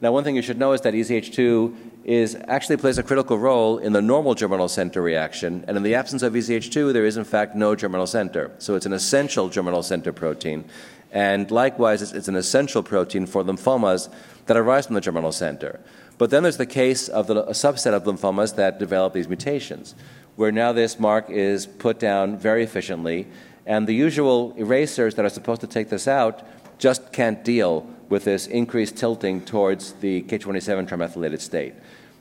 Now, 0.00 0.12
one 0.12 0.24
thing 0.24 0.36
you 0.36 0.42
should 0.42 0.58
know 0.58 0.72
is 0.72 0.80
that 0.82 0.94
EZH2 0.94 1.87
is 2.04 2.36
actually 2.46 2.76
plays 2.76 2.98
a 2.98 3.02
critical 3.02 3.38
role 3.38 3.78
in 3.78 3.92
the 3.92 4.00
normal 4.00 4.34
germinal 4.34 4.68
center 4.68 5.02
reaction, 5.02 5.64
and 5.68 5.76
in 5.76 5.82
the 5.82 5.94
absence 5.94 6.22
of 6.22 6.32
EZH2, 6.32 6.92
there 6.92 7.04
is 7.04 7.16
in 7.16 7.24
fact 7.24 7.54
no 7.54 7.74
germinal 7.74 8.06
center. 8.06 8.50
So 8.58 8.74
it's 8.74 8.86
an 8.86 8.92
essential 8.92 9.48
germinal 9.48 9.82
center 9.82 10.12
protein, 10.12 10.64
and 11.12 11.50
likewise, 11.50 12.02
it's, 12.02 12.12
it's 12.12 12.28
an 12.28 12.36
essential 12.36 12.82
protein 12.82 13.26
for 13.26 13.42
lymphomas 13.42 14.12
that 14.46 14.56
arise 14.56 14.86
from 14.86 14.94
the 14.94 15.00
germinal 15.00 15.32
center. 15.32 15.80
But 16.18 16.30
then 16.30 16.42
there's 16.42 16.56
the 16.56 16.66
case 16.66 17.08
of 17.08 17.26
the, 17.26 17.44
a 17.44 17.52
subset 17.52 17.92
of 17.92 18.04
lymphomas 18.04 18.56
that 18.56 18.78
develop 18.78 19.12
these 19.12 19.28
mutations, 19.28 19.94
where 20.36 20.52
now 20.52 20.72
this 20.72 20.98
mark 20.98 21.30
is 21.30 21.66
put 21.66 21.98
down 21.98 22.36
very 22.36 22.62
efficiently, 22.64 23.26
and 23.66 23.86
the 23.86 23.94
usual 23.94 24.54
erasers 24.56 25.14
that 25.14 25.24
are 25.24 25.30
supposed 25.30 25.60
to 25.60 25.66
take 25.66 25.88
this 25.88 26.08
out 26.08 26.46
just 26.78 27.12
can't 27.12 27.44
deal 27.44 27.88
with 28.08 28.24
this 28.24 28.46
increased 28.46 28.96
tilting 28.96 29.40
towards 29.40 29.92
the 29.94 30.22
K27 30.22 30.88
trimethylated 30.88 31.40
state. 31.40 31.74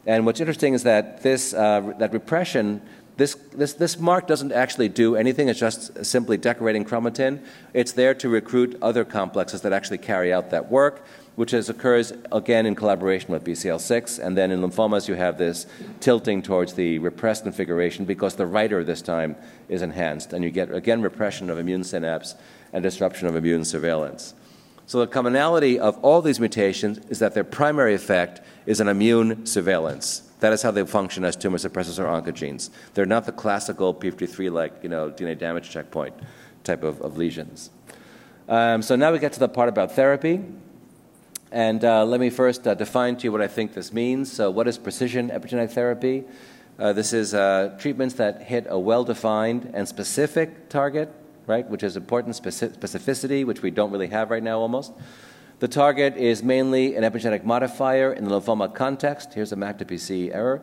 And 0.06 0.26
what's 0.26 0.40
interesting 0.40 0.74
is 0.74 0.84
that 0.84 1.24
this 1.24 1.54
uh, 1.54 1.94
that 2.00 2.14
repression 2.14 2.82
this, 3.18 3.34
this, 3.52 3.74
this 3.74 4.00
mark 4.00 4.28
doesn't 4.28 4.52
actually 4.52 4.90
do 4.90 5.16
anything. 5.16 5.50
It's 5.50 5.60
just 5.60 6.06
simply 6.06 6.38
decorating 6.38 6.86
chromatin. 6.86 7.44
It's 7.74 7.92
there 7.92 8.14
to 8.14 8.30
recruit 8.30 8.78
other 8.80 9.04
complexes 9.04 9.62
that 9.62 9.74
actually 9.74 9.98
carry 9.98 10.32
out 10.32 10.52
that 10.52 10.72
work, 10.72 11.04
which 11.36 11.52
is, 11.52 11.68
occurs 11.68 12.14
again 12.32 12.68
in 12.68 12.76
collaboration 12.76 13.32
with 13.32 13.44
BCL6. 13.44 14.24
And 14.24 14.38
then 14.38 14.52
in 14.52 14.62
lymphomas, 14.62 15.08
you 15.08 15.16
have 15.16 15.40
this 15.40 15.66
tilting 16.00 16.44
towards 16.44 16.76
the 16.76 17.00
repressed 17.00 17.42
configuration 17.42 18.06
because 18.06 18.36
the 18.36 18.46
writer 18.46 18.84
this 18.84 19.02
time 19.02 19.36
is 19.68 19.82
enhanced. 19.82 20.32
And 20.32 20.44
you 20.44 20.52
get, 20.52 20.72
again, 20.72 21.02
repression 21.02 21.50
of 21.50 21.58
immune 21.58 21.84
synapse 21.84 22.36
and 22.72 22.84
disruption 22.84 23.28
of 23.28 23.36
immune 23.36 23.66
surveillance. 23.66 24.36
So 24.88 25.02
the 25.02 25.08
commonality 25.08 25.78
of 25.78 25.98
all 25.98 26.22
these 26.22 26.40
mutations 26.40 27.00
is 27.10 27.20
that 27.20 27.34
their 27.34 27.44
primary 27.44 27.94
effect 27.94 28.40
is 28.66 28.80
an 28.80 28.88
immune 28.88 29.46
surveillance. 29.46 30.22
That 30.40 30.54
is 30.54 30.62
how 30.62 30.72
they 30.72 30.86
function 30.86 31.26
as 31.26 31.36
tumor 31.36 31.58
suppressors 31.58 32.00
or 32.00 32.06
oncogenes. 32.06 32.70
They're 32.94 33.06
not 33.06 33.26
the 33.26 33.34
classical 33.34 33.94
p53 33.94 34.50
like 34.50 34.74
you 34.84 34.88
know 34.88 35.12
DNA 35.12 35.38
damage 35.38 35.70
checkpoint 35.70 36.14
type 36.64 36.84
of, 36.84 37.02
of 37.02 37.18
lesions. 37.18 37.70
Um, 38.48 38.82
so 38.82 38.96
now 38.96 39.12
we 39.12 39.20
get 39.20 39.34
to 39.34 39.40
the 39.40 39.50
part 39.50 39.68
about 39.68 39.92
therapy. 39.92 40.42
And 41.52 41.84
uh, 41.84 42.06
let 42.06 42.22
me 42.22 42.30
first 42.30 42.66
uh, 42.66 42.74
define 42.74 43.18
to 43.18 43.24
you 43.26 43.32
what 43.34 43.42
I 43.42 43.48
think 43.48 43.74
this 43.74 43.92
means. 43.92 44.32
So, 44.32 44.52
what 44.52 44.68
is 44.68 44.78
precision 44.78 45.30
epigenetic 45.30 45.72
therapy? 45.72 46.24
Uh, 46.80 46.94
this 46.94 47.12
is 47.12 47.34
uh, 47.34 47.76
treatments 47.80 48.16
that 48.16 48.44
hit 48.44 48.68
a 48.70 48.80
well 48.80 49.04
defined 49.04 49.72
and 49.74 49.88
specific 49.88 50.70
target 50.70 51.10
right, 51.48 51.68
which 51.68 51.82
is 51.82 51.98
important 51.98 52.36
specificity, 52.36 53.46
which 53.46 53.62
we 53.62 53.72
don't 53.72 53.92
really 53.92 54.08
have 54.08 54.30
right 54.30 54.44
now 54.44 54.60
almost. 54.60 54.94
The 55.60 55.68
target 55.68 56.18
is 56.18 56.44
mainly 56.44 56.96
an 56.96 57.04
epigenetic 57.04 57.44
modifier 57.44 58.14
in 58.14 58.26
the 58.26 58.40
lymphoma 58.40 58.76
context. 58.76 59.34
Here's 59.34 59.52
a 59.52 59.56
MAC2PC 59.56 60.36
error. 60.36 60.62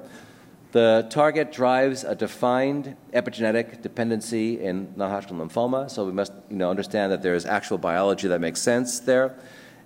The 0.71 1.07
target 1.09 1.53
drives 1.53 2.05
a 2.05 2.15
defined 2.15 2.97
epigenetic 3.13 3.81
dependency 3.81 4.61
in 4.61 4.93
non-Hodgkin 4.97 5.39
lymphoma, 5.39 5.91
so 5.91 6.05
we 6.05 6.13
must 6.13 6.33
you 6.51 6.57
know, 6.57 6.71
understand 6.71 7.11
that 7.13 7.23
there 7.23 7.35
is 7.35 7.47
actual 7.47 7.79
biology 7.79 8.29
that 8.29 8.41
makes 8.41 8.61
sense 8.61 9.01
there. 9.01 9.35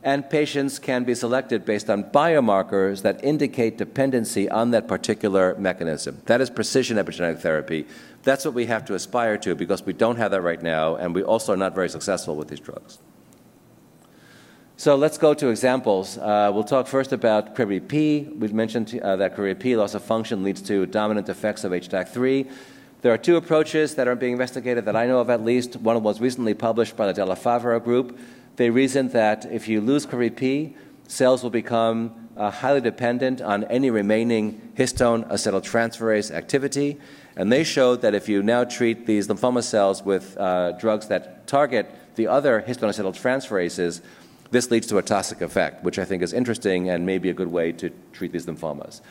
And 0.05 0.31
patients 0.31 0.79
can 0.79 1.05
be 1.05 1.15
selected 1.15 1.65
based 1.65 1.91
on 1.91 2.05
biomarkers 2.05 3.03
that 3.03 3.23
indicate 3.25 3.79
dependency 3.79 4.49
on 4.49 4.71
that 4.71 4.87
particular 4.87 5.57
mechanism. 5.59 6.23
That 6.27 6.41
is 6.41 6.51
precision 6.51 6.97
epigenetic 6.99 7.41
therapy. 7.41 7.87
That's 8.23 8.45
what 8.45 8.55
we 8.55 8.67
have 8.67 8.85
to 8.87 8.95
aspire 8.95 9.37
to 9.39 9.55
because 9.55 9.85
we 9.85 9.93
don't 9.93 10.17
have 10.17 10.31
that 10.31 10.43
right 10.43 10.63
now, 10.63 10.95
and 10.95 11.15
we 11.15 11.23
also 11.23 11.53
are 11.53 11.57
not 11.57 11.75
very 11.75 11.89
successful 11.89 12.37
with 12.37 12.49
these 12.49 12.61
drugs. 12.61 12.99
So 14.77 14.95
let's 14.95 15.19
go 15.19 15.35
to 15.35 15.49
examples. 15.49 16.19
Uh, 16.19 16.53
we'll 16.55 16.63
talk 16.63 16.87
first 16.87 17.13
about 17.13 17.57
CREBBP. 17.57 18.39
We've 18.39 18.55
mentioned 18.55 19.01
uh, 19.03 19.17
that 19.17 19.37
CREBBP 19.37 19.77
loss 19.77 19.95
of 19.95 20.05
function 20.05 20.45
leads 20.45 20.63
to 20.63 20.87
dominant 20.87 21.29
effects 21.29 21.65
of 21.65 21.73
HDAC3. 21.73 22.49
There 23.03 23.13
are 23.13 23.19
two 23.19 23.37
approaches 23.37 23.97
that 23.97 24.07
are 24.07 24.15
being 24.15 24.33
investigated 24.33 24.85
that 24.85 24.95
I 24.95 25.07
know 25.09 25.19
of 25.19 25.31
at 25.31 25.45
least. 25.45 25.75
One 25.77 26.01
was 26.05 26.21
recently 26.21 26.55
published 26.55 26.97
by 26.97 27.07
the 27.07 27.13
Dalla-Favera 27.13 27.83
group. 27.83 28.19
They 28.59 28.71
reasoned 28.71 29.13
that 29.13 29.45
if 29.45 29.69
you 29.69 29.81
lose 29.81 30.05
CREBBP, 30.05 30.75
cells 31.07 31.45
will 31.45 31.51
become 31.51 32.29
uh, 32.37 32.51
highly 32.51 32.81
dependent 32.81 33.41
on 33.41 33.63
any 33.65 33.89
remaining 33.89 34.73
histone 34.77 35.25
acetyltransferase 35.31 36.33
activity, 36.33 36.99
and 37.37 37.53
they 37.53 37.63
showed 37.63 38.03
that 38.03 38.17
if 38.17 38.29
you 38.29 38.43
now 38.43 38.65
treat 38.65 39.07
these 39.07 39.29
lymphoma 39.29 39.63
cells 39.63 40.03
with 40.03 40.37
uh, 40.39 40.73
drugs 40.73 41.07
that 41.07 41.47
target 41.47 41.89
the 42.17 42.27
other 42.27 42.65
histone 42.67 42.89
acetyltransferases, 42.89 44.01
this 44.51 44.73
leads 44.73 44.89
to 44.89 44.99
a 44.99 45.03
toxic 45.03 45.41
effect, 45.41 45.85
which 45.85 46.01
I 46.01 46.05
think 46.05 46.21
is 46.21 46.33
interesting 46.33 46.91
and 46.91 47.07
may 47.07 47.19
be 47.19 47.31
a 47.31 47.35
good 47.35 47.53
way 47.53 47.71
to 47.75 47.91
treat 48.13 48.33
these 48.33 48.47
lymphomas. 48.47 49.03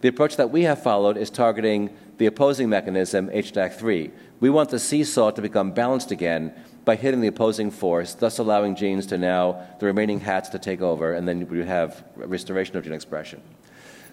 The 0.00 0.08
approach 0.08 0.36
that 0.36 0.50
we 0.50 0.62
have 0.64 0.82
followed 0.82 1.16
is 1.16 1.30
targeting 1.30 1.96
the 2.18 2.26
opposing 2.26 2.68
mechanism, 2.68 3.28
HDAC3. 3.28 4.10
We 4.40 4.50
want 4.50 4.70
the 4.70 4.80
seesaw 4.80 5.30
to 5.30 5.40
become 5.40 5.70
balanced 5.70 6.10
again 6.10 6.52
by 6.86 6.96
hitting 6.96 7.20
the 7.20 7.26
opposing 7.26 7.70
force, 7.70 8.14
thus 8.14 8.38
allowing 8.38 8.76
genes 8.76 9.06
to 9.06 9.18
now, 9.18 9.60
the 9.80 9.86
remaining 9.86 10.20
hats 10.20 10.48
to 10.50 10.58
take 10.58 10.80
over, 10.80 11.12
and 11.12 11.28
then 11.28 11.46
we 11.48 11.62
have 11.66 12.02
restoration 12.14 12.76
of 12.76 12.84
gene 12.84 12.92
expression. 12.94 13.42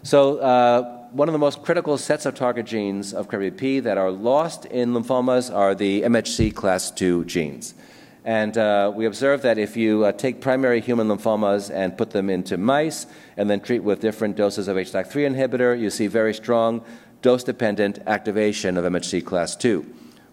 So, 0.02 0.40
uh, 0.40 1.06
one 1.12 1.30
of 1.30 1.34
the 1.34 1.40
most 1.40 1.62
critical 1.62 1.98
sets 2.00 2.26
of 2.26 2.34
target 2.34 2.66
genes 2.66 3.14
of 3.14 3.30
CREBBP 3.30 3.84
that 3.84 4.00
are 4.00 4.12
lost 4.12 4.66
in 4.66 4.92
lymphomas 4.92 5.54
are 5.54 5.76
the 5.76 6.02
MHC 6.02 6.54
class 6.54 6.92
II 7.00 7.24
genes. 7.26 7.76
And 8.26 8.58
uh, 8.58 8.92
we 8.94 9.06
observe 9.06 9.44
that 9.44 9.60
if 9.60 9.78
you 9.78 10.06
uh, 10.06 10.12
take 10.12 10.42
primary 10.42 10.82
human 10.82 11.08
lymphomas 11.10 11.70
and 11.74 11.96
put 11.96 12.10
them 12.10 12.30
into 12.30 12.58
mice 12.58 13.06
and 13.38 13.50
then 13.50 13.60
treat 13.60 13.84
with 13.84 14.00
different 14.00 14.36
doses 14.36 14.68
of 14.68 14.78
HDAC3 14.78 15.36
inhibitor, 15.36 15.80
you 15.80 15.92
see 15.92 16.08
very 16.08 16.34
strong 16.34 16.84
dose 17.22 17.44
dependent 17.44 18.00
activation 18.08 18.78
of 18.78 18.86
MHC 18.86 19.24
class 19.24 19.64
II, 19.64 19.86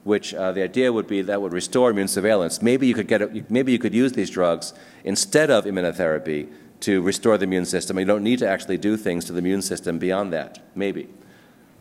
which 0.05 0.33
uh, 0.35 0.53
the 0.53 0.63
idea 0.63 0.93
would 0.93 1.07
be 1.07 1.23
that 1.23 1.43
would 1.43 1.53
restore 1.53 1.91
immune 1.91 2.09
surveillance. 2.09 2.63
Maybe 2.63 2.87
you 2.87 2.95
could, 2.95 3.09
get 3.09 3.23
a, 3.23 3.45
maybe 3.49 3.73
you 3.73 3.79
could 3.79 3.95
use 3.95 4.13
these 4.13 4.31
drugs 4.31 4.73
instead 5.05 5.51
of 5.51 5.65
immunotherapy 5.65 6.49
to 6.81 7.03
restore 7.03 7.37
the 7.37 7.45
immune 7.45 7.67
system. 7.67 7.99
You 7.99 8.07
don't 8.07 8.23
need 8.25 8.39
to 8.39 8.49
actually 8.49 8.79
do 8.79 8.97
things 8.97 9.27
to 9.27 9.33
the 9.33 9.39
immune 9.39 9.63
system 9.63 9.99
beyond 9.99 10.33
that, 10.33 10.59
maybe. 10.75 11.09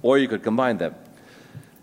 Or 0.01 0.17
you 0.17 0.27
could 0.27 0.43
combine 0.43 0.77
them. 0.77 0.95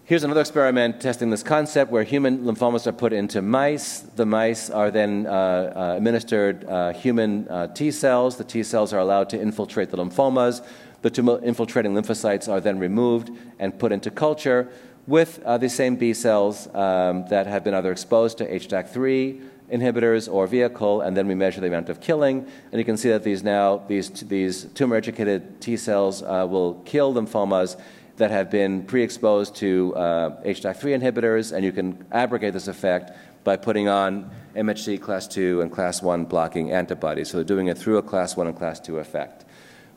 Here's 0.05 0.23
another 0.23 0.43
experiment 0.43 1.01
testing 1.01 1.31
this 1.31 1.43
concept 1.43 1.91
where 1.91 2.05
human 2.05 2.45
lymphomas 2.45 2.87
are 2.87 2.93
put 2.93 3.13
into 3.13 3.43
mice. 3.43 4.01
The 4.01 4.25
mice 4.25 4.71
are 4.71 4.91
then 4.91 5.27
uh, 5.27 5.31
uh, 5.31 5.95
administered 5.97 6.65
uh, 6.65 6.93
human 6.93 7.49
uh, 7.49 7.67
T 7.69 7.91
cells. 7.91 8.37
The 8.37 8.45
T 8.45 8.63
cells 8.63 8.93
are 8.93 9.01
allowed 9.01 9.31
to 9.31 9.41
infiltrate 9.41 9.91
the 9.91 9.97
lymphomas. 9.97 10.65
The 11.03 11.11
tumor 11.11 11.41
infiltrating 11.43 11.93
lymphocytes 11.93 12.49
are 12.49 12.61
then 12.61 12.79
removed 12.79 13.31
and 13.59 13.77
put 13.77 13.91
into 13.91 14.13
culture 14.13 14.69
with 15.07 15.41
uh, 15.45 15.59
the 15.59 15.69
same 15.69 15.97
B 15.97 16.13
cells 16.13 16.67
um, 16.75 17.27
that 17.29 17.47
have 17.47 17.63
been 17.65 17.75
either 17.75 17.93
exposed 17.93 18.39
to 18.39 18.51
HDAC3 18.51 19.43
inhibitors 19.71 20.33
or 20.33 20.47
vehicle, 20.47 21.01
and 21.01 21.17
then 21.17 21.27
we 21.27 21.35
measure 21.35 21.61
the 21.61 21.67
amount 21.67 21.89
of 21.89 22.01
killing. 22.01 22.47
And 22.71 22.79
you 22.79 22.85
can 22.85 22.97
see 22.97 23.11
that 23.11 23.23
these 23.23 23.43
now, 23.43 23.79
these, 23.89 24.11
these 24.11 24.65
tumor 24.75 24.97
educated 24.97 25.61
T 25.61 25.77
cells 25.77 26.23
uh, 26.23 26.47
will 26.49 26.75
kill 26.85 27.15
lymphomas 27.15 27.79
that 28.17 28.31
have 28.31 28.51
been 28.51 28.83
pre 28.85 29.03
exposed 29.03 29.57
to 29.57 29.95
uh, 29.97 30.43
HDAC3 30.43 31.01
inhibitors, 31.01 31.53
and 31.53 31.65
you 31.65 31.73
can 31.73 32.05
abrogate 32.13 32.53
this 32.53 32.69
effect 32.69 33.13
by 33.45 33.57
putting 33.57 33.89
on 33.89 34.31
MHC 34.57 35.01
class 35.01 35.29
2 35.29 35.61
and 35.61 35.71
class 35.71 36.03
1 36.03 36.25
blocking 36.25 36.73
antibodies. 36.73 37.31
So 37.31 37.39
they're 37.39 37.45
doing 37.45 37.69
it 37.69 37.79
through 37.79 37.99
a 37.99 38.03
class 38.03 38.37
1 38.37 38.47
and 38.47 38.57
class 38.57 38.81
2 38.81 38.99
effect. 38.99 39.45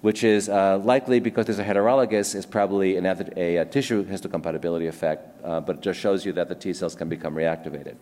Which 0.01 0.23
is 0.23 0.47
uh, 0.47 0.77
likely 0.77 1.19
because 1.19 1.45
there's 1.45 1.59
a 1.59 1.65
heterologous, 1.65 2.33
is 2.33 2.45
probably 2.45 2.95
an, 2.95 3.05
a, 3.05 3.57
a, 3.57 3.65
tissue 3.65 4.05
histocompatibility 4.05 4.87
effect, 4.87 5.43
uh, 5.43 5.59
but 5.59 5.77
it 5.77 5.81
just 5.81 5.99
shows 5.99 6.25
you 6.25 6.31
that 6.33 6.47
the 6.47 6.55
T 6.55 6.73
cells 6.73 6.95
can 6.95 7.09
become 7.09 7.35
reactivated. 7.35 7.95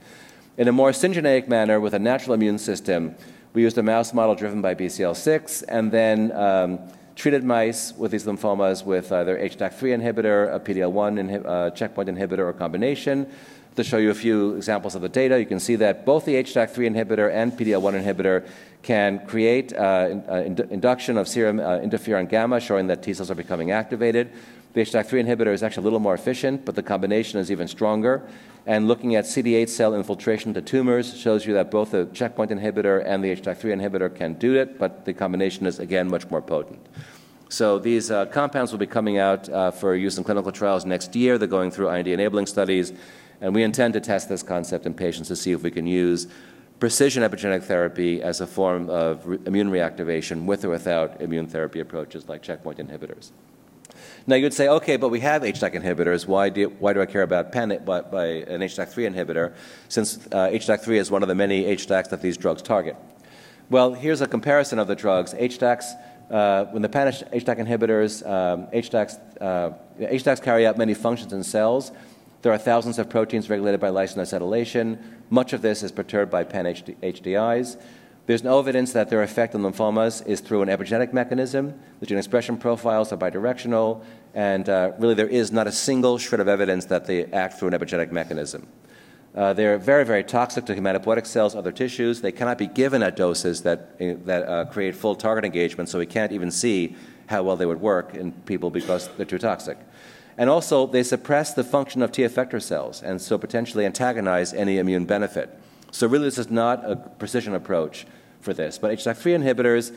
In 0.57 0.67
a 0.67 0.71
more 0.71 0.91
syngeneic 0.91 1.47
manner 1.47 1.79
with 1.79 1.95
a 1.95 1.99
natural 1.99 2.35
immune 2.35 2.59
system, 2.59 3.15
we 3.53 3.63
used 3.63 3.77
a 3.79 3.83
mouse 3.83 4.13
model 4.13 4.35
driven 4.35 4.61
by 4.61 4.75
BCL6 4.75 5.63
and 5.67 5.91
then 5.91 6.31
um, 6.33 6.79
treated 7.15 7.43
mice 7.43 7.93
with 7.97 8.11
these 8.11 8.25
lymphomas 8.25 8.85
with 8.85 9.11
either 9.11 9.35
HDAC3 9.37 9.99
inhibitor, 9.99 10.53
a 10.53 10.59
PD-L1 10.59 11.19
inhi- 11.19 11.45
uh, 11.45 11.71
checkpoint 11.71 12.09
inhibitor, 12.09 12.39
or 12.39 12.53
combination. 12.53 13.27
To 13.77 13.83
show 13.83 13.97
you 13.97 14.09
a 14.09 14.15
few 14.15 14.55
examples 14.55 14.95
of 14.95 15.03
the 15.03 15.09
data, 15.09 15.39
you 15.39 15.45
can 15.45 15.59
see 15.59 15.75
that 15.75 16.03
both 16.03 16.25
the 16.25 16.33
HDAC3 16.33 16.95
inhibitor 16.95 17.31
and 17.31 17.51
PD-L1 17.53 18.03
inhibitor 18.03 18.47
can 18.81 19.23
create 19.27 19.71
uh, 19.71 20.07
in, 20.09 20.23
uh, 20.27 20.65
induction 20.71 21.15
of 21.15 21.27
serum 21.27 21.59
uh, 21.59 21.77
interferon 21.77 22.27
gamma, 22.27 22.59
showing 22.59 22.87
that 22.87 23.03
T 23.03 23.13
cells 23.13 23.29
are 23.29 23.35
becoming 23.35 23.69
activated. 23.69 24.31
The 24.73 24.81
HDAC3 24.81 25.27
inhibitor 25.27 25.53
is 25.53 25.61
actually 25.61 25.81
a 25.81 25.83
little 25.83 25.99
more 25.99 26.15
efficient, 26.15 26.65
but 26.65 26.73
the 26.73 26.81
combination 26.81 27.39
is 27.39 27.51
even 27.51 27.67
stronger. 27.67 28.27
And 28.65 28.87
looking 28.87 29.13
at 29.13 29.25
CD8 29.25 29.69
cell 29.69 29.93
infiltration 29.93 30.55
to 30.55 30.61
tumors 30.63 31.15
shows 31.15 31.45
you 31.45 31.53
that 31.53 31.69
both 31.69 31.91
the 31.91 32.05
checkpoint 32.13 32.49
inhibitor 32.49 33.03
and 33.05 33.23
the 33.23 33.35
HDAC3 33.35 33.79
inhibitor 33.79 34.13
can 34.13 34.33
do 34.39 34.55
it, 34.55 34.79
but 34.79 35.05
the 35.05 35.13
combination 35.13 35.67
is, 35.67 35.77
again, 35.77 36.09
much 36.09 36.27
more 36.31 36.41
potent. 36.41 36.83
So 37.49 37.79
these 37.79 38.11
uh, 38.11 38.25
compounds 38.25 38.71
will 38.71 38.79
be 38.79 38.87
coming 38.87 39.19
out 39.19 39.47
uh, 39.47 39.71
for 39.71 39.95
use 39.95 40.17
in 40.17 40.23
clinical 40.23 40.51
trials 40.51 40.83
next 40.83 41.15
year. 41.15 41.37
They're 41.37 41.47
going 41.47 41.71
through 41.71 41.89
IND 41.89 42.07
enabling 42.07 42.47
studies, 42.47 42.91
and 43.41 43.53
we 43.53 43.63
intend 43.63 43.93
to 43.93 43.99
test 43.99 44.29
this 44.29 44.43
concept 44.43 44.85
in 44.85 44.93
patients 44.93 45.27
to 45.27 45.35
see 45.35 45.51
if 45.51 45.63
we 45.63 45.71
can 45.71 45.87
use 45.87 46.27
precision 46.79 47.23
epigenetic 47.23 47.63
therapy 47.63 48.21
as 48.21 48.41
a 48.41 48.47
form 48.47 48.89
of 48.89 49.25
re- 49.25 49.39
immune 49.45 49.71
reactivation 49.71 50.45
with 50.45 50.63
or 50.63 50.69
without 50.69 51.19
immune 51.21 51.47
therapy 51.47 51.79
approaches 51.79 52.29
like 52.29 52.41
checkpoint 52.41 52.77
inhibitors. 52.77 53.31
Now 54.27 54.35
you'd 54.35 54.53
say, 54.53 54.67
okay, 54.67 54.97
but 54.97 55.09
we 55.09 55.21
have 55.21 55.41
HDAC 55.41 55.81
inhibitors. 55.81 56.27
Why 56.27 56.49
do, 56.49 56.69
why 56.79 56.93
do 56.93 57.01
I 57.01 57.05
care 57.05 57.23
about 57.23 57.51
PEN 57.51 57.83
by, 57.85 58.01
by 58.01 58.25
an 58.25 58.61
HDAC3 58.61 59.13
inhibitor, 59.13 59.53
since 59.89 60.27
uh, 60.31 60.49
HDAC3 60.49 60.97
is 60.97 61.09
one 61.09 61.21
of 61.23 61.29
the 61.29 61.35
many 61.35 61.63
HDACs 61.63 62.09
that 62.09 62.21
these 62.21 62.37
drugs 62.37 62.61
target? 62.61 62.95
Well, 63.69 63.93
here's 63.93 64.21
a 64.21 64.27
comparison 64.27 64.79
of 64.79 64.87
the 64.87 64.95
drugs. 64.95 65.33
HDACs, 65.33 65.85
uh, 66.29 66.65
when 66.65 66.81
the 66.81 66.89
pan 66.89 67.07
HDAC 67.11 67.57
inhibitors, 67.57 68.25
um, 68.29 68.67
HDACs, 68.67 69.41
uh, 69.41 69.73
HDACs 69.99 70.41
carry 70.41 70.67
out 70.67 70.77
many 70.77 70.93
functions 70.93 71.33
in 71.33 71.43
cells. 71.43 71.91
There 72.41 72.51
are 72.51 72.57
thousands 72.57 72.99
of 72.99 73.09
proteins 73.09 73.49
regulated 73.49 73.79
by 73.79 73.89
lysine 73.89 74.17
acetylation. 74.17 74.99
Much 75.29 75.53
of 75.53 75.61
this 75.61 75.83
is 75.83 75.91
perturbed 75.91 76.31
by 76.31 76.43
pan 76.43 76.65
HDIs. 76.65 77.77
There's 78.27 78.43
no 78.43 78.59
evidence 78.59 78.91
that 78.91 79.09
their 79.09 79.23
effect 79.23 79.55
on 79.55 79.61
lymphomas 79.61 80.25
is 80.27 80.41
through 80.41 80.61
an 80.61 80.67
epigenetic 80.67 81.13
mechanism. 81.13 81.79
The 82.01 82.05
gene 82.05 82.17
expression 82.17 82.57
profiles 82.57 83.13
are 83.13 83.17
bidirectional, 83.17 84.03
and 84.33 84.67
uh, 84.67 84.91
really 84.99 85.13
there 85.13 85.29
is 85.29 85.51
not 85.51 85.65
a 85.65 85.71
single 85.71 86.17
shred 86.17 86.41
of 86.41 86.49
evidence 86.49 86.85
that 86.85 87.05
they 87.05 87.25
act 87.27 87.57
through 87.57 87.69
an 87.69 87.73
epigenetic 87.73 88.11
mechanism. 88.11 88.67
Uh, 89.33 89.53
they're 89.53 89.77
very, 89.77 90.03
very 90.03 90.23
toxic 90.23 90.65
to 90.65 90.75
hematopoietic 90.75 91.25
cells, 91.25 91.55
other 91.55 91.71
tissues. 91.71 92.21
They 92.21 92.31
cannot 92.33 92.57
be 92.57 92.67
given 92.67 93.01
at 93.01 93.15
doses 93.15 93.61
that, 93.61 93.95
uh, 94.01 94.15
that 94.25 94.49
uh, 94.49 94.65
create 94.65 94.95
full 94.95 95.15
target 95.15 95.45
engagement, 95.45 95.87
so 95.87 95.97
we 95.97 96.05
can't 96.05 96.33
even 96.33 96.51
see 96.51 96.97
how 97.27 97.43
well 97.43 97.55
they 97.55 97.65
would 97.65 97.79
work 97.79 98.13
in 98.13 98.31
people 98.31 98.71
because 98.71 99.07
they're 99.15 99.25
too 99.25 99.37
toxic. 99.37 99.77
And 100.37 100.49
also, 100.49 100.85
they 100.85 101.01
suppress 101.01 101.53
the 101.53 101.63
function 101.63 102.03
of 102.03 102.11
T 102.11 102.21
effector 102.21 102.61
cells 102.61 103.01
and 103.01 103.19
so 103.19 103.37
potentially 103.37 103.85
antagonize 103.85 104.53
any 104.53 104.77
immune 104.77 105.05
benefit. 105.05 105.57
So, 105.91 106.07
really, 106.07 106.25
this 106.25 106.37
is 106.37 106.51
not 106.51 106.89
a 106.89 106.95
precision 106.95 107.55
approach 107.55 108.05
for 108.39 108.53
this. 108.53 108.77
But 108.77 108.91
HDAC3 108.91 109.43
inhibitors 109.43 109.93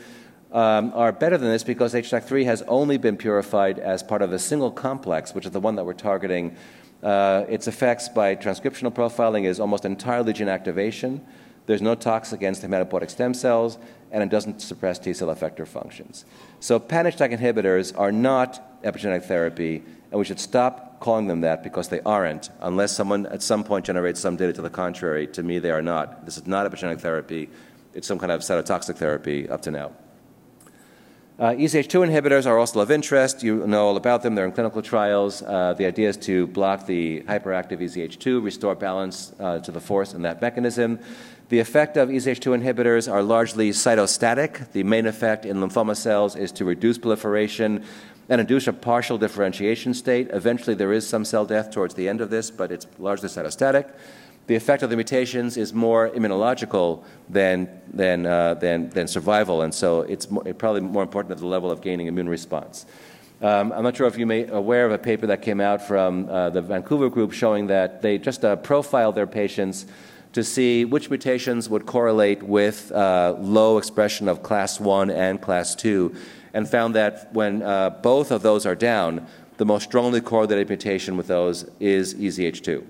um, 0.51 0.91
are 0.95 1.11
better 1.11 1.37
than 1.37 1.49
this 1.49 1.63
because 1.63 1.93
HDAC3 1.93 2.45
has 2.45 2.61
only 2.63 2.97
been 2.97 3.17
purified 3.17 3.77
as 3.77 4.01
part 4.01 4.21
of 4.21 4.33
a 4.33 4.39
single 4.39 4.71
complex, 4.71 5.35
which 5.35 5.45
is 5.45 5.51
the 5.51 5.59
one 5.59 5.75
that 5.75 5.85
we're 5.85 5.93
targeting. 5.93 6.55
Uh, 7.03 7.45
its 7.47 7.67
effects 7.67 8.09
by 8.09 8.35
transcriptional 8.35 8.93
profiling 8.93 9.45
is 9.45 9.59
almost 9.59 9.85
entirely 9.85 10.33
gene 10.33 10.49
activation. 10.49 11.25
There's 11.67 11.81
no 11.81 11.95
tox 11.95 12.33
against 12.33 12.63
hematopoietic 12.63 13.09
stem 13.09 13.33
cells, 13.33 13.77
and 14.11 14.23
it 14.23 14.29
doesn't 14.29 14.61
suppress 14.61 14.99
T 14.99 15.13
cell 15.13 15.29
effector 15.29 15.67
functions. 15.67 16.25
So, 16.59 16.79
pan 16.79 17.05
HDAC 17.05 17.37
inhibitors 17.37 17.97
are 17.97 18.11
not 18.11 18.81
epigenetic 18.83 19.23
therapy, 19.23 19.83
and 20.11 20.19
we 20.19 20.25
should 20.25 20.39
stop 20.39 20.99
calling 20.99 21.27
them 21.27 21.41
that 21.41 21.63
because 21.63 21.87
they 21.87 22.01
aren't, 22.01 22.51
unless 22.61 22.95
someone 22.95 23.25
at 23.27 23.41
some 23.41 23.63
point 23.63 23.85
generates 23.85 24.19
some 24.19 24.35
data 24.35 24.53
to 24.53 24.61
the 24.61 24.69
contrary. 24.69 25.25
To 25.27 25.41
me, 25.41 25.57
they 25.57 25.71
are 25.71 25.81
not. 25.81 26.25
This 26.25 26.37
is 26.37 26.45
not 26.45 26.69
epigenetic 26.69 27.01
therapy 27.01 27.49
it's 27.93 28.07
some 28.07 28.19
kind 28.19 28.31
of 28.31 28.41
cytotoxic 28.41 28.95
therapy 28.95 29.49
up 29.49 29.61
to 29.63 29.71
now. 29.71 29.91
Uh, 31.39 31.53
EZH2 31.53 32.07
inhibitors 32.07 32.45
are 32.45 32.59
also 32.59 32.81
of 32.81 32.91
interest. 32.91 33.41
You 33.41 33.65
know 33.65 33.87
all 33.87 33.97
about 33.97 34.21
them. 34.21 34.35
They're 34.35 34.45
in 34.45 34.51
clinical 34.51 34.81
trials. 34.81 35.41
Uh, 35.41 35.73
the 35.75 35.85
idea 35.85 36.09
is 36.09 36.17
to 36.17 36.45
block 36.47 36.85
the 36.85 37.21
hyperactive 37.21 37.79
EZH2, 37.79 38.43
restore 38.43 38.75
balance 38.75 39.33
uh, 39.39 39.59
to 39.59 39.71
the 39.71 39.79
force 39.79 40.13
in 40.13 40.21
that 40.21 40.39
mechanism. 40.39 40.99
The 41.49 41.59
effect 41.59 41.97
of 41.97 42.09
EZH2 42.09 42.61
inhibitors 42.61 43.11
are 43.11 43.23
largely 43.23 43.71
cytostatic. 43.71 44.71
The 44.71 44.83
main 44.83 45.07
effect 45.07 45.45
in 45.45 45.57
lymphoma 45.57 45.97
cells 45.97 46.35
is 46.35 46.51
to 46.53 46.65
reduce 46.65 46.97
proliferation 46.99 47.85
and 48.31 48.41
induce 48.41 48.65
a 48.65 48.73
partial 48.73 49.19
differentiation 49.19 49.93
state. 49.93 50.29
Eventually, 50.31 50.75
there 50.75 50.91
is 50.91 51.07
some 51.07 51.23
cell 51.23 51.45
death 51.45 51.69
towards 51.69 51.93
the 51.93 52.09
end 52.09 52.19
of 52.21 52.31
this, 52.31 52.49
but 52.49 52.71
it's 52.71 52.87
largely 52.97 53.29
cytostatic 53.29 53.93
the 54.47 54.55
effect 54.57 54.83
of 54.83 54.89
the 54.89 54.95
mutations 54.95 55.55
is 55.55 55.73
more 55.73 56.09
immunological 56.09 57.03
than, 57.29 57.69
than, 57.93 58.25
uh, 58.25 58.55
than, 58.55 58.89
than 58.89 59.07
survival, 59.07 59.61
and 59.61 59.73
so 59.73 60.01
it's 60.01 60.29
more, 60.29 60.43
probably 60.55 60.81
more 60.81 61.03
important 61.03 61.31
at 61.31 61.37
the 61.37 61.45
level 61.45 61.71
of 61.71 61.81
gaining 61.81 62.07
immune 62.07 62.27
response. 62.27 62.85
Um, 63.41 63.71
I'm 63.71 63.83
not 63.83 63.95
sure 63.95 64.07
if 64.07 64.17
you 64.17 64.25
may 64.25 64.45
aware 64.47 64.85
of 64.85 64.91
a 64.91 64.97
paper 64.97 65.25
that 65.27 65.41
came 65.41 65.61
out 65.61 65.81
from 65.81 66.29
uh, 66.29 66.49
the 66.49 66.61
Vancouver 66.61 67.09
group 67.09 67.31
showing 67.31 67.67
that 67.67 68.01
they 68.01 68.17
just 68.17 68.43
uh, 68.43 68.55
profiled 68.57 69.15
their 69.15 69.25
patients 69.25 69.85
to 70.33 70.43
see 70.43 70.85
which 70.85 71.09
mutations 71.09 71.69
would 71.69 71.85
correlate 71.85 72.43
with 72.43 72.91
uh, 72.91 73.35
low 73.39 73.77
expression 73.77 74.27
of 74.27 74.43
class 74.43 74.79
1 74.79 75.09
and 75.09 75.41
class 75.41 75.75
2, 75.75 76.13
and 76.53 76.69
found 76.69 76.95
that 76.95 77.33
when 77.33 77.61
uh, 77.61 77.89
both 77.89 78.31
of 78.31 78.41
those 78.41 78.65
are 78.65 78.75
down, 78.75 79.25
the 79.57 79.65
most 79.65 79.83
strongly 79.83 80.21
correlated 80.21 80.67
mutation 80.67 81.17
with 81.17 81.27
those 81.27 81.69
is 81.79 82.15
EZH2. 82.15 82.83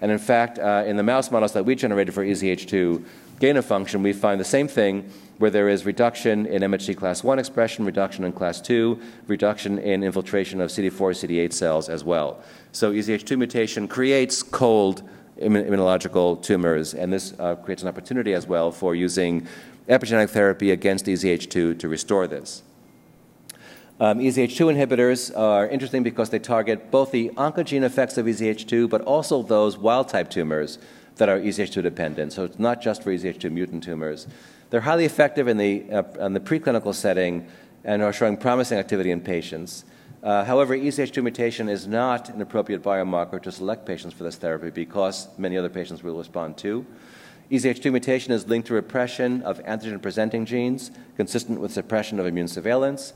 And 0.00 0.10
in 0.10 0.18
fact, 0.18 0.58
uh, 0.58 0.84
in 0.86 0.96
the 0.96 1.02
mouse 1.02 1.30
models 1.30 1.52
that 1.52 1.64
we 1.64 1.74
generated 1.74 2.14
for 2.14 2.24
EZH2 2.24 3.04
gain 3.40 3.56
of 3.56 3.64
function, 3.64 4.02
we 4.02 4.12
find 4.12 4.40
the 4.40 4.44
same 4.44 4.68
thing 4.68 5.10
where 5.38 5.50
there 5.50 5.68
is 5.68 5.84
reduction 5.84 6.46
in 6.46 6.62
MHC 6.62 6.96
class 6.96 7.24
1 7.24 7.38
expression, 7.38 7.84
reduction 7.84 8.24
in 8.24 8.32
class 8.32 8.60
2, 8.60 9.00
reduction 9.26 9.78
in 9.78 10.04
infiltration 10.04 10.60
of 10.60 10.70
CD4, 10.70 10.92
CD8 10.92 11.52
cells 11.52 11.88
as 11.88 12.04
well. 12.04 12.42
So 12.72 12.92
EZH2 12.92 13.36
mutation 13.36 13.88
creates 13.88 14.42
cold 14.42 15.02
immunological 15.40 16.40
tumors, 16.42 16.94
and 16.94 17.12
this 17.12 17.34
uh, 17.38 17.56
creates 17.56 17.82
an 17.82 17.88
opportunity 17.88 18.34
as 18.34 18.46
well 18.46 18.70
for 18.70 18.94
using 18.94 19.46
epigenetic 19.88 20.30
therapy 20.30 20.70
against 20.70 21.06
EZH2 21.06 21.78
to 21.78 21.88
restore 21.88 22.26
this. 22.26 22.62
Um, 24.00 24.18
EZH2 24.18 24.74
inhibitors 24.74 25.36
are 25.38 25.68
interesting 25.68 26.02
because 26.02 26.30
they 26.30 26.40
target 26.40 26.90
both 26.90 27.12
the 27.12 27.28
oncogene 27.36 27.84
effects 27.84 28.18
of 28.18 28.26
EZH2, 28.26 28.90
but 28.90 29.02
also 29.02 29.40
those 29.42 29.78
wild 29.78 30.08
type 30.08 30.30
tumors 30.30 30.78
that 31.16 31.28
are 31.28 31.38
EZH2 31.38 31.80
dependent. 31.80 32.32
So 32.32 32.44
it's 32.44 32.58
not 32.58 32.82
just 32.82 33.04
for 33.04 33.12
EZH2 33.12 33.52
mutant 33.52 33.84
tumors. 33.84 34.26
They're 34.70 34.80
highly 34.80 35.04
effective 35.04 35.46
in 35.46 35.58
the, 35.58 35.84
uh, 35.92 36.02
in 36.26 36.32
the 36.32 36.40
preclinical 36.40 36.92
setting 36.92 37.46
and 37.84 38.02
are 38.02 38.12
showing 38.12 38.36
promising 38.36 38.78
activity 38.78 39.12
in 39.12 39.20
patients. 39.20 39.84
Uh, 40.24 40.42
however, 40.42 40.76
EZH2 40.76 41.22
mutation 41.22 41.68
is 41.68 41.86
not 41.86 42.30
an 42.30 42.40
appropriate 42.40 42.82
biomarker 42.82 43.40
to 43.42 43.52
select 43.52 43.86
patients 43.86 44.12
for 44.12 44.24
this 44.24 44.34
therapy 44.34 44.70
because 44.70 45.28
many 45.38 45.56
other 45.56 45.68
patients 45.68 46.02
will 46.02 46.18
respond 46.18 46.56
to. 46.56 46.84
EZH2 47.48 47.92
mutation 47.92 48.32
is 48.32 48.48
linked 48.48 48.66
to 48.66 48.74
repression 48.74 49.42
of 49.42 49.62
antigen 49.64 50.02
presenting 50.02 50.46
genes, 50.46 50.90
consistent 51.16 51.60
with 51.60 51.72
suppression 51.72 52.18
of 52.18 52.26
immune 52.26 52.48
surveillance. 52.48 53.12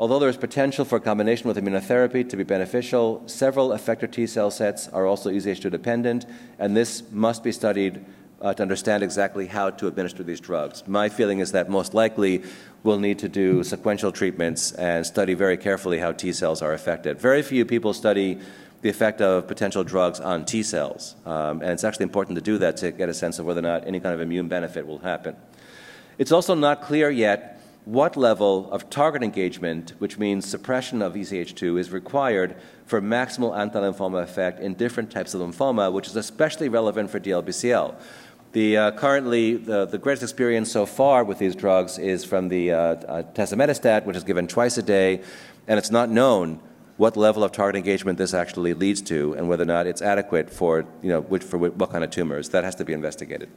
Although 0.00 0.20
there 0.20 0.28
is 0.28 0.36
potential 0.36 0.84
for 0.84 1.00
combination 1.00 1.48
with 1.48 1.56
immunotherapy 1.56 2.28
to 2.28 2.36
be 2.36 2.44
beneficial, 2.44 3.20
several 3.26 3.70
effector 3.70 4.10
T 4.10 4.28
cell 4.28 4.48
sets 4.48 4.86
are 4.88 5.06
also 5.06 5.28
EZH2 5.28 5.72
dependent, 5.72 6.24
and 6.60 6.76
this 6.76 7.02
must 7.10 7.42
be 7.42 7.50
studied 7.50 8.04
uh, 8.40 8.54
to 8.54 8.62
understand 8.62 9.02
exactly 9.02 9.46
how 9.48 9.70
to 9.70 9.88
administer 9.88 10.22
these 10.22 10.38
drugs. 10.38 10.86
My 10.86 11.08
feeling 11.08 11.40
is 11.40 11.50
that 11.50 11.68
most 11.68 11.94
likely 11.94 12.44
we'll 12.84 13.00
need 13.00 13.18
to 13.18 13.28
do 13.28 13.64
sequential 13.64 14.12
treatments 14.12 14.70
and 14.70 15.04
study 15.04 15.34
very 15.34 15.56
carefully 15.56 15.98
how 15.98 16.12
T 16.12 16.32
cells 16.32 16.62
are 16.62 16.72
affected. 16.72 17.20
Very 17.20 17.42
few 17.42 17.64
people 17.64 17.92
study 17.92 18.38
the 18.82 18.88
effect 18.88 19.20
of 19.20 19.48
potential 19.48 19.82
drugs 19.82 20.20
on 20.20 20.44
T 20.44 20.62
cells, 20.62 21.16
um, 21.26 21.60
and 21.60 21.72
it's 21.72 21.82
actually 21.82 22.04
important 22.04 22.36
to 22.36 22.42
do 22.42 22.56
that 22.58 22.76
to 22.76 22.92
get 22.92 23.08
a 23.08 23.14
sense 23.14 23.40
of 23.40 23.46
whether 23.46 23.58
or 23.58 23.62
not 23.62 23.84
any 23.84 23.98
kind 23.98 24.14
of 24.14 24.20
immune 24.20 24.46
benefit 24.46 24.86
will 24.86 25.00
happen. 25.00 25.34
It's 26.18 26.30
also 26.30 26.54
not 26.54 26.82
clear 26.82 27.10
yet 27.10 27.57
what 27.88 28.18
level 28.18 28.70
of 28.70 28.90
target 28.90 29.22
engagement, 29.22 29.94
which 29.98 30.18
means 30.18 30.44
suppression 30.44 31.00
of 31.00 31.14
EZH2, 31.14 31.80
is 31.80 31.90
required 31.90 32.54
for 32.84 33.00
maximal 33.00 33.58
anti-lymphoma 33.58 34.22
effect 34.22 34.60
in 34.60 34.74
different 34.74 35.10
types 35.10 35.32
of 35.32 35.40
lymphoma, 35.40 35.90
which 35.90 36.06
is 36.06 36.14
especially 36.14 36.68
relevant 36.68 37.08
for 37.08 37.18
DLBCL. 37.18 37.94
The, 38.52 38.76
uh, 38.76 38.90
currently, 38.90 39.56
the, 39.56 39.86
the, 39.86 39.96
greatest 39.96 40.22
experience 40.22 40.70
so 40.70 40.84
far 40.84 41.24
with 41.24 41.38
these 41.38 41.54
drugs 41.54 41.98
is 41.98 42.26
from 42.26 42.48
the 42.48 42.72
uh, 42.72 42.78
uh, 42.78 44.02
which 44.04 44.16
is 44.18 44.24
given 44.24 44.46
twice 44.46 44.76
a 44.76 44.82
day, 44.82 45.22
and 45.66 45.78
it's 45.78 45.90
not 45.90 46.10
known 46.10 46.60
what 46.98 47.16
level 47.16 47.42
of 47.42 47.52
target 47.52 47.76
engagement 47.76 48.18
this 48.18 48.34
actually 48.34 48.74
leads 48.74 49.00
to 49.00 49.32
and 49.32 49.48
whether 49.48 49.62
or 49.62 49.66
not 49.66 49.86
it's 49.86 50.02
adequate 50.02 50.50
for, 50.50 50.84
you 51.00 51.08
know, 51.08 51.22
which, 51.22 51.42
for 51.42 51.56
what 51.56 51.90
kind 51.90 52.04
of 52.04 52.10
tumors. 52.10 52.50
That 52.50 52.64
has 52.64 52.74
to 52.74 52.84
be 52.84 52.92
investigated. 52.92 53.48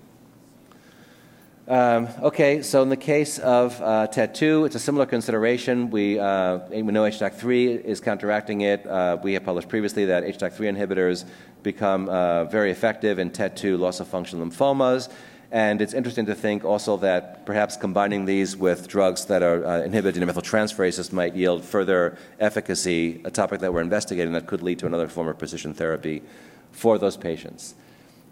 Um, 1.72 2.10
okay, 2.22 2.64
so 2.64 2.84
in 2.84 2.90
the 2.90 2.98
case 2.98 3.40
of 3.40 3.82
uh, 3.82 4.06
TET2, 4.12 4.66
it's 4.66 4.76
a 4.76 4.80
similar 4.80 5.06
consideration. 5.06 5.90
We, 5.90 6.20
uh, 6.20 6.58
we 6.70 6.82
know 6.82 7.04
HDAC3 7.04 7.86
is 7.86 8.02
counteracting 8.02 8.60
it. 8.60 8.86
Uh, 8.86 9.18
we 9.24 9.32
have 9.36 9.46
published 9.46 9.70
previously 9.70 10.04
that 10.04 10.26
HDAC3 10.26 10.76
inhibitors 10.76 11.24
become 11.64 12.10
uh, 12.10 12.44
very 12.44 12.72
effective 12.72 13.20
in 13.20 13.32
TET2 13.32 13.80
loss 13.80 14.02
of 14.02 14.10
function 14.10 14.42
lymphomas. 14.42 15.10
And 15.50 15.82
it's 15.82 15.94
interesting 15.94 16.26
to 16.26 16.36
think 16.36 16.66
also 16.66 16.98
that 16.98 17.46
perhaps 17.46 17.78
combining 17.78 18.26
these 18.26 18.58
with 18.58 18.90
drugs 18.90 19.24
that 19.28 19.42
are 19.42 19.66
uh, 19.66 19.82
inhibiting 19.82 20.24
methyltransferases 20.24 21.14
might 21.14 21.36
yield 21.38 21.64
further 21.64 22.18
efficacy, 22.42 23.22
a 23.24 23.32
topic 23.32 23.62
that 23.62 23.72
we're 23.72 23.80
investigating 23.80 24.34
that 24.34 24.46
could 24.46 24.62
lead 24.62 24.80
to 24.80 24.88
another 24.88 25.08
form 25.08 25.30
of 25.30 25.40
precision 25.40 25.74
therapy 25.74 26.22
for 26.74 26.98
those 26.98 27.16
patients. 27.16 27.76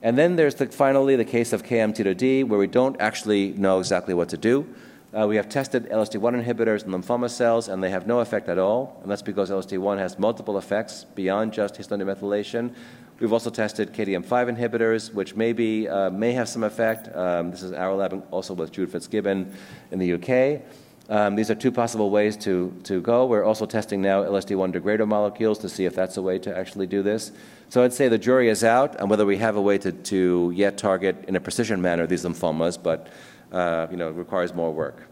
And 0.01 0.17
then 0.17 0.35
there's 0.35 0.55
the, 0.55 0.67
finally 0.67 1.15
the 1.15 1.25
case 1.25 1.51
of 1.51 1.63
KMT2D, 1.63 2.47
where 2.47 2.59
we 2.59 2.67
don't 2.67 2.99
actually 3.01 3.51
know 3.51 3.79
exactly 3.79 4.13
what 4.13 4.29
to 4.29 4.37
do. 4.37 4.67
Uh, 5.11 5.27
we 5.27 5.35
have 5.35 5.49
tested 5.49 5.89
LSD1 5.89 6.43
inhibitors 6.43 6.85
in 6.85 6.91
lymphoma 6.91 7.29
cells, 7.29 7.67
and 7.67 7.83
they 7.83 7.89
have 7.89 8.07
no 8.07 8.19
effect 8.19 8.47
at 8.47 8.59
all. 8.59 8.99
And 9.01 9.11
that's 9.11 9.23
because 9.23 9.49
LSD1 9.49 9.97
has 9.97 10.19
multiple 10.19 10.57
effects 10.57 11.05
beyond 11.15 11.51
just 11.51 11.75
histone 11.75 12.01
demethylation. 12.01 12.73
We've 13.19 13.33
also 13.33 13.49
tested 13.49 13.91
KDM5 13.91 14.55
inhibitors, 14.55 15.13
which 15.13 15.35
maybe 15.35 15.89
uh, 15.89 16.09
may 16.11 16.31
have 16.33 16.47
some 16.47 16.63
effect. 16.63 17.13
Um, 17.13 17.51
this 17.51 17.63
is 17.63 17.73
our 17.73 17.93
lab, 17.93 18.23
also 18.31 18.53
with 18.53 18.71
Jude 18.71 18.91
Fitzgibbon 18.91 19.53
in 19.91 19.99
the 19.99 20.13
UK. 20.13 20.61
Um, 21.09 21.35
these 21.35 21.49
are 21.49 21.55
two 21.55 21.71
possible 21.71 22.11
ways 22.11 22.37
to, 22.37 22.71
to 22.83 23.01
go. 23.01 23.25
We're 23.25 23.43
also 23.43 23.65
testing 23.65 23.99
now 23.99 24.23
LSD1 24.23 24.73
degrader 24.73 25.07
molecules 25.07 25.57
to 25.59 25.69
see 25.69 25.85
if 25.85 25.95
that's 25.95 26.17
a 26.17 26.21
way 26.21 26.37
to 26.39 26.55
actually 26.55 26.85
do 26.85 27.01
this. 27.01 27.31
So 27.69 27.83
I'd 27.83 27.93
say 27.93 28.07
the 28.09 28.19
jury 28.19 28.47
is 28.47 28.63
out 28.63 28.99
on 28.99 29.09
whether 29.09 29.25
we 29.25 29.37
have 29.37 29.55
a 29.55 29.61
way 29.61 29.79
to, 29.79 29.91
to 29.91 30.51
yet 30.55 30.77
target 30.77 31.25
in 31.27 31.35
a 31.35 31.39
precision 31.39 31.81
manner 31.81 32.05
these 32.05 32.25
lymphomas, 32.25 32.81
but 32.81 33.07
uh, 33.51 33.87
you 33.89 33.97
know, 33.97 34.09
it 34.09 34.15
requires 34.15 34.53
more 34.53 34.71
work. 34.71 35.07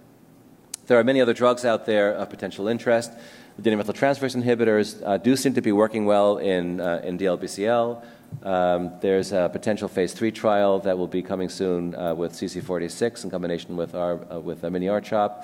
There 0.86 1.00
are 1.00 1.04
many 1.04 1.20
other 1.20 1.34
drugs 1.34 1.66
out 1.66 1.88
there 1.88 2.14
of 2.14 2.30
potential 2.30 2.68
interest. 2.68 3.12
The 3.58 3.72
methyltransferase 3.72 4.42
inhibitors 4.42 5.02
uh, 5.04 5.18
do 5.18 5.36
seem 5.36 5.56
to 5.56 5.62
be 5.62 5.72
working 5.72 6.06
well 6.06 6.38
in, 6.38 6.80
uh, 6.80 7.02
in 7.04 7.18
DLBCL. 7.18 8.06
Um, 8.44 8.92
there's 9.02 9.32
a 9.32 9.50
potential 9.52 9.88
phase 9.88 10.14
three 10.14 10.32
trial 10.32 10.78
that 10.80 10.96
will 10.96 11.08
be 11.08 11.24
coming 11.24 11.50
soon 11.50 11.96
uh, 11.96 12.14
with 12.14 12.34
CC46 12.34 13.24
in 13.24 13.32
combination 13.32 13.76
with 13.76 13.96
our 13.96 14.20
uh, 14.32 14.40
with 14.40 14.62
mini-R-CHOP. 14.64 15.44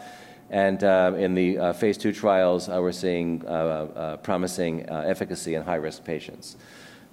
And 0.53 0.83
uh, 0.83 1.13
in 1.17 1.33
the 1.33 1.57
uh, 1.57 1.73
phase 1.73 1.97
two 1.97 2.13
trials, 2.13 2.69
uh, 2.69 2.77
we're 2.79 2.91
seeing 2.91 3.43
uh, 3.43 3.49
uh, 3.49 4.17
promising 4.17 4.87
uh, 4.87 4.99
efficacy 4.99 5.55
in 5.55 5.63
high 5.63 5.81
risk 5.81 6.03
patients. 6.03 6.57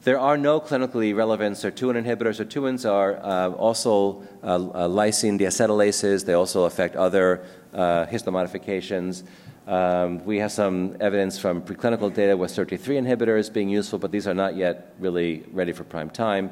There 0.05 0.19
are 0.19 0.37
no 0.37 0.61
clinically 0.61 1.17
relevant 1.17 1.57
sirtuin 1.57 1.97
inhibitors. 2.05 2.37
Sirtuins 2.45 2.85
are 2.85 3.17
also 3.55 4.23
lysine 4.43 5.41
deacetylases. 5.41 6.27
They 6.27 6.35
also 6.35 6.65
affect 6.65 6.97
other 6.97 7.43
histone 7.75 8.33
modifications. 8.33 9.25
Um, 9.67 10.23
we 10.25 10.39
have 10.39 10.53
some 10.53 10.97
evidence 11.01 11.39
from 11.39 11.63
preclinical 11.63 12.13
data 12.13 12.37
with 12.37 12.51
SIRT3 12.51 13.07
inhibitors 13.07 13.53
being 13.53 13.69
useful, 13.69 13.99
but 13.99 14.11
these 14.11 14.27
are 14.27 14.35
not 14.35 14.57
yet 14.57 14.95
really 14.99 15.45
ready 15.53 15.73
for 15.73 15.85
prime 15.85 16.11
time. 16.11 16.51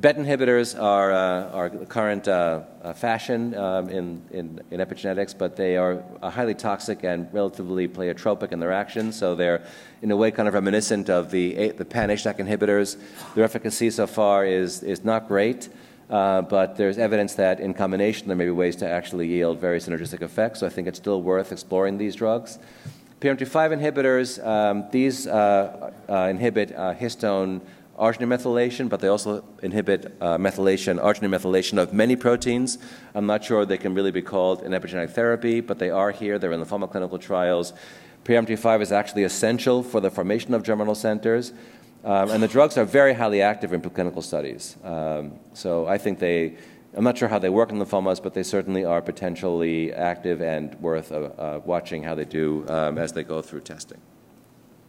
BET 0.00 0.16
inhibitors 0.16 0.80
are, 0.80 1.12
uh, 1.12 1.50
are 1.50 1.70
current 1.86 2.26
uh, 2.26 2.62
uh, 2.82 2.92
fashion 2.92 3.54
um, 3.54 3.88
in, 3.88 4.20
in, 4.32 4.60
in, 4.72 4.80
epigenetics, 4.80 5.38
but 5.38 5.54
they 5.54 5.76
are 5.76 6.02
uh, 6.20 6.30
highly 6.30 6.54
toxic 6.54 7.04
and 7.04 7.32
relatively 7.32 7.86
pleiotropic 7.86 8.50
in 8.50 8.58
their 8.58 8.72
action, 8.72 9.12
so 9.12 9.36
they're 9.36 9.64
in 10.02 10.10
a 10.10 10.16
way 10.16 10.32
kind 10.32 10.48
of 10.48 10.54
reminiscent 10.54 11.08
of 11.08 11.30
the, 11.30 11.70
the 11.70 11.84
pan-HDAC 11.84 12.38
inhibitors. 12.38 12.96
Their 13.36 13.44
efficacy 13.44 13.88
so 13.88 14.08
far 14.08 14.44
is, 14.44 14.82
is 14.82 15.04
not 15.04 15.28
great, 15.28 15.68
uh, 16.10 16.42
but 16.42 16.76
there's 16.76 16.98
evidence 16.98 17.34
that 17.34 17.60
in 17.60 17.72
combination 17.72 18.26
there 18.26 18.36
may 18.36 18.46
be 18.46 18.50
ways 18.50 18.74
to 18.76 18.88
actually 18.88 19.28
yield 19.28 19.60
very 19.60 19.78
synergistic 19.78 20.22
effects, 20.22 20.58
so 20.58 20.66
I 20.66 20.70
think 20.70 20.88
it's 20.88 20.98
still 20.98 21.22
worth 21.22 21.52
exploring 21.52 21.98
these 21.98 22.16
drugs. 22.16 22.58
PRMT5 23.20 23.80
inhibitors, 23.80 24.44
um, 24.44 24.86
these 24.90 25.28
uh, 25.28 25.92
inhibit 26.08 26.74
histone 26.74 27.60
arginine 27.98 28.28
methylation, 28.28 28.88
but 28.88 29.00
they 29.00 29.08
also 29.08 29.44
inhibit 29.62 30.16
uh, 30.20 30.36
methylation, 30.36 31.00
arginine 31.00 31.30
methylation 31.30 31.78
of 31.78 31.92
many 31.92 32.16
proteins. 32.16 32.78
I'm 33.14 33.26
not 33.26 33.44
sure 33.44 33.64
they 33.64 33.78
can 33.78 33.94
really 33.94 34.10
be 34.10 34.22
called 34.22 34.62
an 34.62 34.72
epigenetic 34.72 35.10
therapy, 35.10 35.60
but 35.60 35.78
they 35.78 35.90
are 35.90 36.10
here. 36.10 36.38
They're 36.38 36.52
in 36.52 36.60
the 36.60 36.66
pharma 36.66 36.90
clinical 36.90 37.18
trials. 37.18 37.72
PRMT5 38.24 38.80
is 38.80 38.92
actually 38.92 39.24
essential 39.24 39.82
for 39.82 40.00
the 40.00 40.10
formation 40.10 40.54
of 40.54 40.62
germinal 40.62 40.94
centers. 40.94 41.52
Um, 42.04 42.30
and 42.30 42.42
the 42.42 42.48
drugs 42.48 42.76
are 42.76 42.84
very 42.84 43.14
highly 43.14 43.40
active 43.40 43.72
in 43.72 43.80
preclinical 43.80 44.22
studies. 44.22 44.76
Um, 44.84 45.38
so 45.54 45.86
I 45.86 45.96
think 45.96 46.18
they, 46.18 46.56
I'm 46.94 47.04
not 47.04 47.16
sure 47.16 47.28
how 47.28 47.38
they 47.38 47.48
work 47.48 47.70
in 47.70 47.78
lymphomas, 47.78 48.22
but 48.22 48.34
they 48.34 48.42
certainly 48.42 48.84
are 48.84 49.00
potentially 49.00 49.92
active 49.92 50.42
and 50.42 50.74
worth 50.80 51.12
uh, 51.12 51.16
uh, 51.16 51.60
watching 51.64 52.02
how 52.02 52.14
they 52.14 52.26
do 52.26 52.66
um, 52.68 52.98
as 52.98 53.12
they 53.12 53.22
go 53.22 53.40
through 53.40 53.60
testing. 53.60 54.00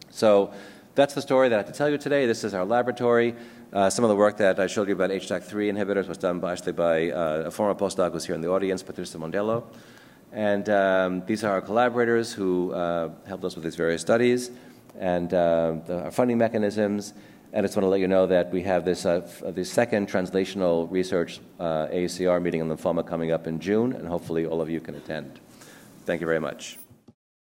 So 0.10 0.54
that's 0.96 1.14
the 1.14 1.22
story 1.22 1.50
that 1.50 1.56
I 1.56 1.58
have 1.60 1.68
to 1.68 1.74
tell 1.74 1.90
you 1.90 1.98
today. 1.98 2.26
This 2.26 2.44
is 2.44 2.54
our 2.54 2.66
laboratory. 2.66 3.36
Uh, 3.74 3.90
some 3.90 4.06
of 4.06 4.10
the 4.10 4.16
work 4.16 4.38
that 4.38 4.60
I 4.60 4.68
showed 4.68 4.88
you 4.88 4.94
about 4.94 5.10
HDAC3 5.10 5.74
inhibitors 5.74 6.08
was 6.08 6.18
done 6.18 6.40
by, 6.40 6.54
actually 6.54 6.72
by 6.72 7.12
uh, 7.12 7.44
a 7.48 7.52
former 7.52 7.76
postdoc 7.76 8.14
who's 8.14 8.26
here 8.26 8.34
in 8.34 8.42
the 8.42 8.50
audience, 8.50 8.82
Patrizia 8.82 9.18
Mondello. 9.18 9.66
And 10.32 10.70
um, 10.70 11.26
these 11.26 11.44
are 11.44 11.52
our 11.52 11.62
collaborators 11.62 12.32
who 12.32 12.72
uh, 12.72 13.10
helped 13.28 13.44
us 13.44 13.56
with 13.56 13.66
these 13.66 13.76
various 13.76 14.02
studies 14.02 14.52
and 14.98 15.34
uh, 15.34 15.76
the, 15.86 16.04
our 16.06 16.12
funding 16.12 16.38
mechanisms. 16.38 17.14
And 17.52 17.66
I 17.66 17.68
just 17.68 17.76
want 17.76 17.86
to 17.86 17.90
let 17.90 18.00
you 18.00 18.08
know 18.08 18.28
that 18.28 18.52
we 18.52 18.62
have 18.64 18.86
this, 18.86 19.06
uh, 19.06 19.28
this 19.48 19.72
second 19.72 20.08
translational 20.08 20.90
research 20.90 21.42
uh, 21.60 21.88
AACR 21.88 22.42
meeting 22.42 22.62
on 22.62 22.70
lymphoma 22.70 23.06
coming 23.06 23.32
up 23.32 23.48
in 23.48 23.60
June, 23.60 23.94
and 23.94 24.08
hopefully 24.08 24.46
all 24.46 24.62
of 24.62 24.70
you 24.70 24.80
can 24.80 24.96
attend. 24.96 25.40
Thank 26.06 26.22
you 26.22 26.28
very 26.28 26.40
much. 26.40 26.78